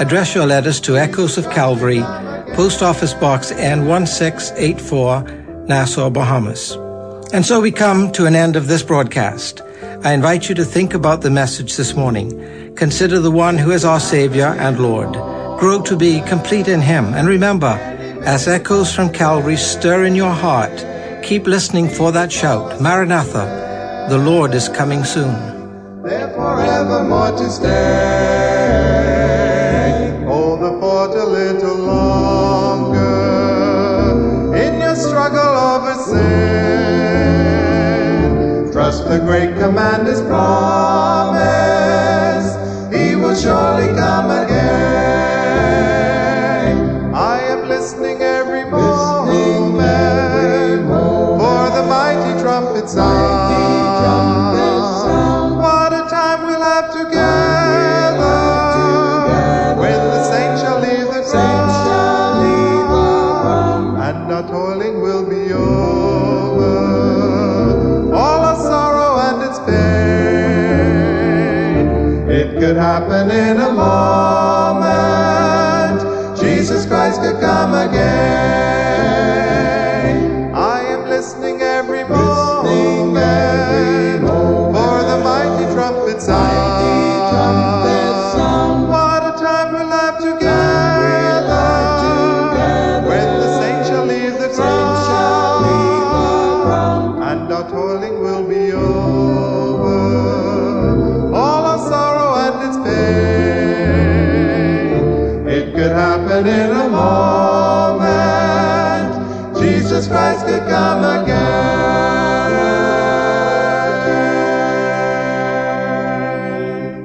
address 0.00 0.34
your 0.34 0.46
letters 0.46 0.80
to 0.80 0.96
Echoes 0.96 1.38
of 1.38 1.48
Calvary, 1.50 2.00
Post 2.54 2.82
Office 2.82 3.14
Box 3.14 3.52
N1684, 3.52 5.68
Nassau, 5.68 6.10
Bahamas. 6.10 6.72
And 7.32 7.46
so 7.46 7.60
we 7.60 7.70
come 7.72 8.10
to 8.12 8.26
an 8.26 8.34
end 8.34 8.56
of 8.56 8.66
this 8.66 8.82
broadcast. 8.82 9.62
I 10.02 10.12
invite 10.12 10.48
you 10.48 10.54
to 10.56 10.64
think 10.64 10.94
about 10.94 11.20
the 11.22 11.30
message 11.30 11.76
this 11.76 11.94
morning. 11.94 12.74
Consider 12.76 13.20
the 13.20 13.30
one 13.30 13.56
who 13.56 13.70
is 13.70 13.84
our 13.84 14.00
Savior 14.00 14.56
and 14.58 14.80
Lord. 14.80 15.12
Grow 15.58 15.80
to 15.82 15.96
be 15.96 16.20
complete 16.22 16.68
in 16.68 16.80
Him. 16.80 17.14
And 17.14 17.28
remember, 17.28 17.78
as 18.24 18.48
echoes 18.48 18.94
from 18.94 19.12
Calvary 19.12 19.56
stir 19.56 20.04
in 20.04 20.14
your 20.14 20.32
heart, 20.32 20.84
keep 21.22 21.46
listening 21.46 21.88
for 21.88 22.12
that 22.12 22.32
shout, 22.32 22.80
Maranatha, 22.80 24.06
the 24.10 24.18
Lord 24.18 24.54
is 24.54 24.68
coming 24.68 25.04
soon. 25.04 25.32
There 26.02 26.28
forevermore 26.34 27.30
to 27.38 27.50
stay 27.50 29.33
a 31.24 31.26
little 31.26 31.76
longer 31.76 33.00
in 34.54 34.78
your 34.78 34.94
struggle 34.94 35.40
over 35.40 35.94
sin. 35.94 36.20
Trust 38.72 39.08
the 39.08 39.18
great 39.20 39.56
commander's 39.56 40.20
promise, 40.22 41.38
he 42.94 43.16
will 43.16 43.34
surely 43.34 43.88
come 43.96 44.30
again. 44.30 44.74
I 47.14 47.40
am 47.40 47.68
listening 47.68 48.20
every 48.20 48.64
moment, 48.64 49.30
listening 49.30 49.80
every 49.80 50.82
moment. 50.84 51.40
for 51.40 51.70
the 51.74 51.84
mighty 51.88 52.32
trumpet 52.42 52.86
sound. 52.90 53.33
will 65.14 65.30
be 65.30 65.52
over. 65.52 66.74
All 68.12 68.40
our 68.50 68.56
sorrow 68.56 69.16
and 69.28 69.42
its 69.48 69.58
pain, 69.60 70.98
it 72.28 72.58
could 72.58 72.76
happen 72.76 73.30
in 73.30 73.58
a 73.58 73.72
moment. 73.72 74.84
Jesus 76.40 76.86
Christ 76.86 77.20
could 77.20 77.38
come 77.40 77.74
again. 77.74 78.73